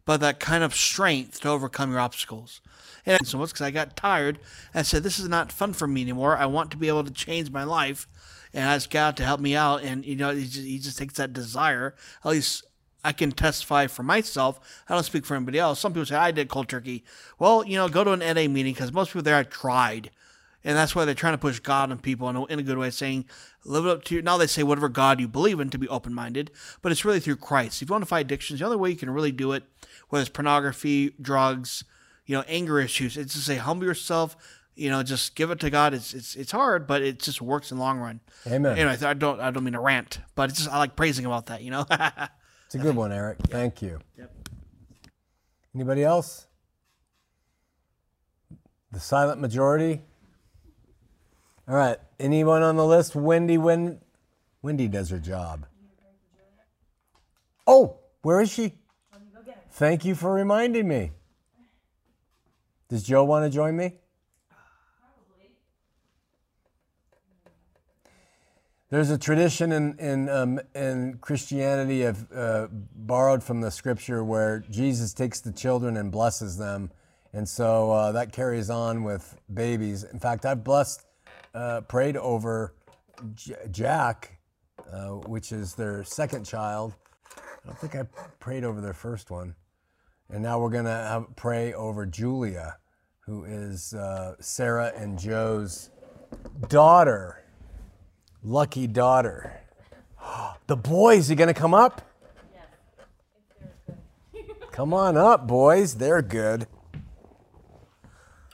but 0.05 0.19
that 0.21 0.39
kind 0.39 0.63
of 0.63 0.75
strength 0.75 1.41
to 1.41 1.49
overcome 1.49 1.91
your 1.91 1.99
obstacles. 1.99 2.61
And 3.05 3.25
so 3.25 3.37
much 3.37 3.49
because 3.49 3.61
I 3.65 3.71
got 3.71 3.95
tired 3.95 4.39
and 4.73 4.85
said, 4.85 5.03
"This 5.03 5.19
is 5.19 5.27
not 5.27 5.51
fun 5.51 5.73
for 5.73 5.87
me 5.87 6.01
anymore. 6.01 6.37
I 6.37 6.45
want 6.45 6.71
to 6.71 6.77
be 6.77 6.87
able 6.87 7.03
to 7.03 7.11
change 7.11 7.51
my 7.51 7.63
life." 7.63 8.07
and 8.53 8.67
I 8.67 8.75
ask 8.75 8.89
God 8.89 9.17
to 9.17 9.23
help 9.23 9.39
me 9.39 9.55
out. 9.55 9.83
And 9.83 10.05
you 10.05 10.15
know, 10.15 10.33
he 10.33 10.43
just, 10.43 10.65
he 10.65 10.79
just 10.79 10.97
takes 10.97 11.15
that 11.15 11.33
desire. 11.33 11.95
At 12.23 12.31
least 12.31 12.63
I 13.03 13.11
can 13.13 13.31
testify 13.31 13.87
for 13.87 14.03
myself. 14.03 14.59
I 14.87 14.93
don't 14.93 15.03
speak 15.03 15.25
for 15.25 15.35
anybody 15.35 15.59
else. 15.59 15.79
Some 15.79 15.93
people 15.93 16.05
say 16.05 16.15
I 16.15 16.31
did 16.31 16.49
cold 16.49 16.69
turkey. 16.69 17.03
Well, 17.39 17.65
you 17.65 17.75
know, 17.75 17.89
go 17.89 18.03
to 18.03 18.11
an 18.11 18.19
NA 18.19 18.47
meeting 18.47 18.73
because 18.73 18.93
most 18.93 19.09
people 19.09 19.23
there 19.23 19.37
have 19.37 19.49
tried. 19.49 20.11
And 20.63 20.77
that's 20.77 20.95
why 20.95 21.05
they're 21.05 21.15
trying 21.15 21.33
to 21.33 21.39
push 21.39 21.59
God 21.59 21.91
on 21.91 21.97
people 21.97 22.29
in 22.29 22.35
a, 22.35 22.45
in 22.45 22.59
a 22.59 22.63
good 22.63 22.77
way, 22.77 22.91
saying, 22.91 23.25
live 23.65 23.85
it 23.85 23.89
up 23.89 24.03
to 24.05 24.15
You. 24.15 24.21
Now 24.21 24.37
they 24.37 24.45
say 24.45 24.61
whatever 24.61 24.89
God 24.89 25.19
you 25.19 25.27
believe 25.27 25.59
in 25.59 25.71
to 25.71 25.79
be 25.79 25.87
open 25.87 26.13
minded, 26.13 26.51
but 26.83 26.91
it's 26.91 27.03
really 27.03 27.19
through 27.19 27.37
Christ. 27.37 27.81
If 27.81 27.89
you 27.89 27.93
want 27.93 28.03
to 28.03 28.07
fight 28.07 28.25
addictions, 28.25 28.59
the 28.59 28.65
only 28.65 28.77
way 28.77 28.91
you 28.91 28.95
can 28.95 29.09
really 29.09 29.31
do 29.31 29.53
it, 29.53 29.63
whether 30.09 30.21
it's 30.21 30.29
pornography, 30.29 31.15
drugs, 31.19 31.83
you 32.27 32.35
know, 32.37 32.43
anger 32.47 32.79
issues, 32.79 33.17
it's 33.17 33.33
to 33.33 33.39
say 33.39 33.55
humble 33.55 33.87
yourself, 33.87 34.37
you 34.75 34.91
know, 34.91 35.01
just 35.01 35.35
give 35.35 35.49
it 35.49 35.59
to 35.61 35.69
God. 35.69 35.93
It's 35.95 36.13
it's 36.13 36.35
it's 36.35 36.51
hard, 36.51 36.85
but 36.85 37.01
it 37.01 37.19
just 37.19 37.41
works 37.41 37.71
in 37.71 37.77
the 37.77 37.83
long 37.83 37.99
run. 37.99 38.19
Amen. 38.47 38.77
Anyway, 38.77 38.97
I 39.03 39.13
don't 39.13 39.39
I 39.39 39.51
don't 39.51 39.63
mean 39.63 39.73
to 39.73 39.79
rant, 39.79 40.19
but 40.35 40.49
it's 40.49 40.59
just 40.59 40.71
I 40.71 40.77
like 40.77 40.95
praising 40.95 41.25
about 41.25 41.47
that. 41.47 41.61
You 41.61 41.71
know. 41.71 41.85
it's 42.71 42.81
a 42.81 42.87
good 42.87 42.95
one, 42.95 43.11
Eric. 43.11 43.37
Yeah. 43.41 43.47
Thank 43.51 43.81
you. 43.81 43.99
Yep. 44.17 44.31
Anybody 45.75 46.05
else? 46.05 46.47
The 48.93 48.99
silent 49.01 49.41
majority. 49.41 50.01
All 51.67 51.75
right. 51.75 51.97
Anyone 52.17 52.63
on 52.63 52.77
the 52.77 52.85
list? 52.85 53.13
Wendy. 53.13 53.57
When 53.57 53.99
Wendy 54.61 54.87
does 54.87 55.09
her 55.09 55.19
job. 55.19 55.65
Oh, 57.67 57.97
where 58.21 58.39
is 58.39 58.49
she? 58.49 58.75
Thank 59.71 60.05
you 60.05 60.15
for 60.15 60.33
reminding 60.33 60.87
me. 60.87 61.11
Does 62.87 63.03
Joe 63.03 63.25
want 63.25 63.43
to 63.43 63.49
join 63.49 63.75
me? 63.75 63.95
There's 68.91 69.09
a 69.09 69.17
tradition 69.17 69.71
in 69.71 69.97
in 69.99 70.27
um, 70.27 70.59
in 70.75 71.17
Christianity 71.21 72.03
of 72.03 72.29
uh, 72.29 72.67
borrowed 72.69 73.41
from 73.41 73.61
the 73.61 73.71
scripture 73.71 74.21
where 74.21 74.65
Jesus 74.69 75.13
takes 75.13 75.39
the 75.39 75.53
children 75.53 75.95
and 75.95 76.11
blesses 76.11 76.57
them, 76.57 76.91
and 77.31 77.47
so 77.47 77.91
uh, 77.91 78.11
that 78.11 78.33
carries 78.33 78.69
on 78.69 79.05
with 79.05 79.39
babies. 79.53 80.03
In 80.03 80.19
fact, 80.19 80.45
I've 80.45 80.65
blessed, 80.65 81.05
uh, 81.55 81.81
prayed 81.87 82.17
over 82.17 82.75
J- 83.33 83.55
Jack, 83.71 84.41
uh, 84.91 85.11
which 85.11 85.53
is 85.53 85.73
their 85.73 86.03
second 86.03 86.43
child. 86.43 86.93
I 87.37 87.67
don't 87.67 87.79
think 87.79 87.95
I 87.95 88.03
prayed 88.41 88.65
over 88.65 88.81
their 88.81 88.93
first 88.93 89.31
one, 89.31 89.55
and 90.29 90.43
now 90.43 90.59
we're 90.59 90.69
gonna 90.69 90.89
have, 90.89 91.33
pray 91.37 91.71
over 91.71 92.05
Julia, 92.05 92.75
who 93.21 93.45
is 93.45 93.93
uh, 93.93 94.35
Sarah 94.41 94.91
and 94.97 95.17
Joe's 95.17 95.91
daughter 96.67 97.41
lucky 98.43 98.87
daughter. 98.87 99.57
The 100.67 100.77
boys, 100.77 101.29
are 101.29 101.35
going 101.35 101.49
to 101.49 101.53
come 101.53 101.73
up? 101.73 102.01
come 104.71 104.93
on 104.93 105.17
up, 105.17 105.45
boys. 105.45 105.95
They're 105.95 106.21
good. 106.21 106.65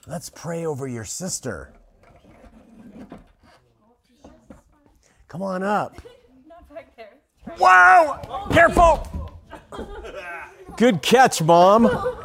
Let's 0.07 0.31
pray 0.31 0.65
over 0.65 0.87
your 0.87 1.05
sister. 1.05 1.73
Come 5.27 5.43
on 5.43 5.61
up. 5.61 5.95
Not 6.47 6.73
back. 6.73 6.97
Wow! 7.59 8.47
Careful! 8.51 9.29
Good 10.75 11.03
catch, 11.03 11.41
Mom. 11.41 11.87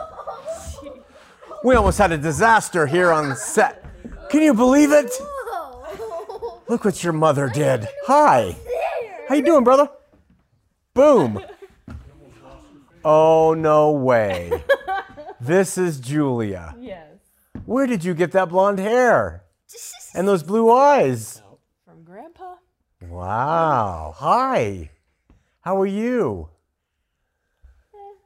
We 1.65 1.77
almost 1.77 1.99
had 1.99 2.11
a 2.11 2.19
disaster 2.19 2.89
here 2.89 3.13
on 3.13 3.37
set. 3.37 3.85
Can 4.31 4.43
you 4.43 4.53
believe 4.53 4.91
it? 4.91 5.13
Look 6.73 6.87
what 6.87 7.05
your 7.05 7.13
mother 7.13 7.51
did. 7.51 7.87
Hi. 8.07 8.57
How 9.29 9.35
you 9.35 9.43
doing, 9.43 9.63
brother? 9.63 9.91
Boom. 10.95 11.39
Oh 13.05 13.53
no 13.53 13.93
way. 13.93 14.65
This 15.39 15.77
is 15.77 16.01
Julia. 16.01 16.75
Yes. 16.81 17.19
Where 17.67 17.87
did 17.87 18.05
you 18.05 18.15
get 18.15 18.33
that 18.33 18.49
blonde 18.49 18.79
hair? 18.79 19.43
And 20.15 20.27
those 20.27 20.43
blue 20.43 20.71
eyes? 20.73 21.43
From 21.85 22.05
Grandpa? 22.05 22.55
Wow. 23.03 24.15
Hi. 24.17 24.89
How 25.61 25.79
are 25.79 25.87
you? 25.87 26.49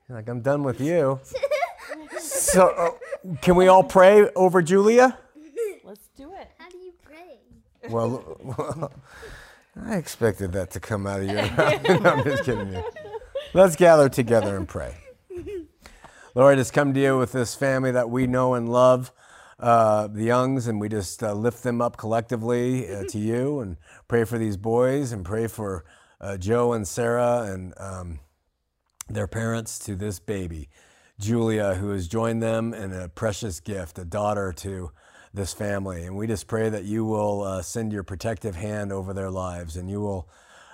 Like 0.08 0.28
I'm 0.28 0.42
done 0.42 0.62
with 0.62 0.80
you. 0.80 1.18
So, 2.20 2.68
uh, 2.68 2.90
can 3.40 3.56
we 3.56 3.66
all 3.66 3.82
pray 3.82 4.28
over 4.36 4.62
Julia? 4.62 5.18
Let's 5.82 6.08
do 6.16 6.32
it. 6.34 6.48
How 6.58 6.68
do 6.68 6.78
you 6.78 6.92
pray? 7.02 7.40
Well, 7.90 8.92
I 9.84 9.96
expected 9.96 10.52
that 10.52 10.70
to 10.72 10.80
come 10.80 11.06
out 11.06 11.20
of 11.20 11.26
your 11.26 11.42
mouth. 11.42 11.90
I'm 12.06 12.24
just 12.24 12.44
kidding 12.44 12.72
you. 12.72 12.84
Let's 13.52 13.76
gather 13.76 14.08
together 14.08 14.56
and 14.56 14.68
pray. 14.68 14.96
Lord, 16.34 16.58
just 16.58 16.72
come 16.72 16.92
to 16.92 17.00
you 17.00 17.16
with 17.16 17.32
this 17.32 17.54
family 17.54 17.90
that 17.92 18.10
we 18.10 18.26
know 18.26 18.54
and 18.54 18.68
love, 18.68 19.10
uh, 19.58 20.06
the 20.06 20.24
Youngs, 20.24 20.66
and 20.66 20.78
we 20.78 20.88
just 20.88 21.22
uh, 21.22 21.32
lift 21.32 21.62
them 21.62 21.80
up 21.80 21.96
collectively 21.96 22.92
uh, 22.94 23.04
to 23.08 23.18
you 23.18 23.60
and 23.60 23.78
pray 24.06 24.24
for 24.24 24.36
these 24.36 24.58
boys 24.58 25.12
and 25.12 25.24
pray 25.24 25.46
for 25.46 25.84
uh, 26.20 26.36
Joe 26.36 26.74
and 26.74 26.86
Sarah 26.86 27.44
and 27.50 27.72
um, 27.78 28.20
their 29.08 29.26
parents 29.26 29.78
to 29.80 29.94
this 29.94 30.18
baby, 30.18 30.68
Julia, 31.18 31.74
who 31.74 31.90
has 31.90 32.06
joined 32.06 32.42
them 32.42 32.74
in 32.74 32.92
a 32.92 33.08
precious 33.08 33.60
gift, 33.60 33.98
a 33.98 34.04
daughter 34.04 34.52
to 34.58 34.90
this 35.36 35.52
family. 35.52 36.04
And 36.04 36.16
we 36.16 36.26
just 36.26 36.48
pray 36.48 36.68
that 36.68 36.84
you 36.84 37.04
will 37.04 37.42
uh, 37.42 37.62
send 37.62 37.92
your 37.92 38.02
protective 38.02 38.56
hand 38.56 38.90
over 38.90 39.14
their 39.14 39.30
lives 39.30 39.76
and 39.76 39.88
you 39.88 40.00
will 40.00 40.28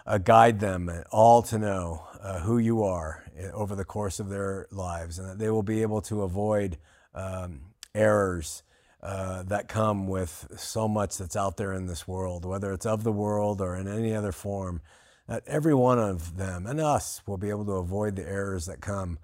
uh, 0.07 0.19
guide 0.19 0.61
them 0.61 0.91
all 1.11 1.43
to 1.43 1.59
know 1.59 2.07
uh, 2.21 2.41
who 2.41 2.59
you 2.59 2.83
are 2.83 3.25
uh, 3.39 3.51
over 3.51 3.75
the 3.75 3.85
course 3.85 4.21
of 4.21 4.29
their 4.29 4.67
lives 4.71 5.19
and 5.19 5.29
that 5.29 5.39
they 5.39 5.51
will 5.51 5.63
be 5.63 5.83
able 5.83 6.01
to 6.03 6.23
avoid 6.23 6.79
um, 7.15 7.61
errors. 7.95 8.63
Uh, 9.05 9.43
that 9.43 9.67
come 9.67 10.07
with 10.07 10.47
so 10.57 10.87
much 10.87 11.19
that's 11.19 11.35
out 11.35 11.57
there 11.57 11.73
in 11.73 11.87
this 11.87 12.07
world, 12.07 12.45
whether 12.45 12.73
it's 12.73 12.87
of 12.87 13.03
the 13.03 13.11
world 13.11 13.61
or 13.61 13.75
in 13.75 13.89
any 13.89 14.15
other 14.15 14.31
form, 14.31 14.81
that 15.27 15.43
every 15.45 15.75
one 15.75 15.99
of 15.99 16.37
them 16.37 16.69
and 16.69 16.81
us 16.81 17.21
will 17.27 17.37
be 17.37 17.51
able 17.51 17.65
to 17.65 17.73
avoid 17.73 18.15
the 18.15 18.23
errors 18.23 18.67
that 18.67 18.81
come 18.81 19.19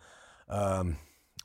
um, 0.49 0.97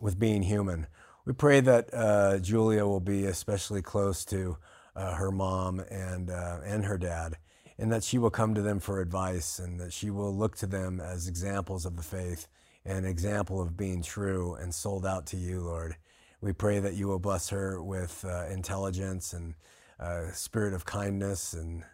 with 0.02 0.18
being 0.18 0.41
human. 0.41 0.88
We 1.26 1.32
pray 1.32 1.62
that 1.62 1.90
uh, 1.94 2.40
Julia 2.40 2.86
will 2.86 3.00
be 3.00 3.26
especially 3.26 3.82
close 3.82 4.26
to 4.26 4.58
uh, 4.94 5.16
her 5.16 5.32
mom 5.32 5.80
and, 5.80 6.30
uh, 6.30 6.60
and 6.66 6.84
her 6.84 6.98
dad, 6.98 7.38
and 7.78 7.92
that 7.94 8.04
she 8.04 8.18
will 8.18 8.30
come 8.30 8.54
to 8.56 8.62
them 8.62 8.82
for 8.82 9.00
advice 9.00 9.58
and 9.58 9.80
that 9.80 9.94
she 9.94 10.10
will 10.10 10.36
look 10.36 10.58
to 10.58 10.68
them 10.68 11.00
as 11.00 11.30
examples 11.30 11.86
of 11.86 11.96
the 11.96 12.04
faith 12.04 12.48
and 12.84 13.06
example 13.06 13.62
of 13.62 13.78
being 13.78 14.04
true 14.04 14.56
and 14.56 14.76
sold 14.76 15.06
out 15.06 15.26
to 15.28 15.38
you, 15.38 15.62
Lord. 15.62 15.96
We 16.42 16.52
pray 16.52 16.80
that 16.80 16.96
you 16.96 17.08
will 17.08 17.20
bless 17.20 17.50
her 17.50 17.82
with 17.82 18.26
uh, 18.28 18.48
intelligence 18.48 19.32
and 19.32 19.56
uh, 20.02 20.32
spirit 20.34 20.74
of 20.74 20.84
kindness 20.86 21.54
and 21.54 21.86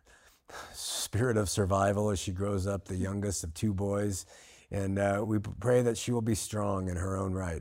spirit 0.74 1.38
of 1.38 1.50
survival 1.50 2.10
as 2.10 2.20
she 2.20 2.32
grows 2.32 2.66
up, 2.66 2.86
the 2.86 2.96
youngest 2.96 3.44
of 3.44 3.54
two 3.54 3.76
boys. 3.76 4.26
And 4.72 5.00
uh, 5.00 5.24
we 5.26 5.40
pray 5.40 5.82
that 5.84 5.98
she 5.98 6.12
will 6.12 6.22
be 6.22 6.36
strong 6.36 6.90
in 6.90 6.96
her 6.96 7.18
own 7.18 7.34
right. 7.34 7.58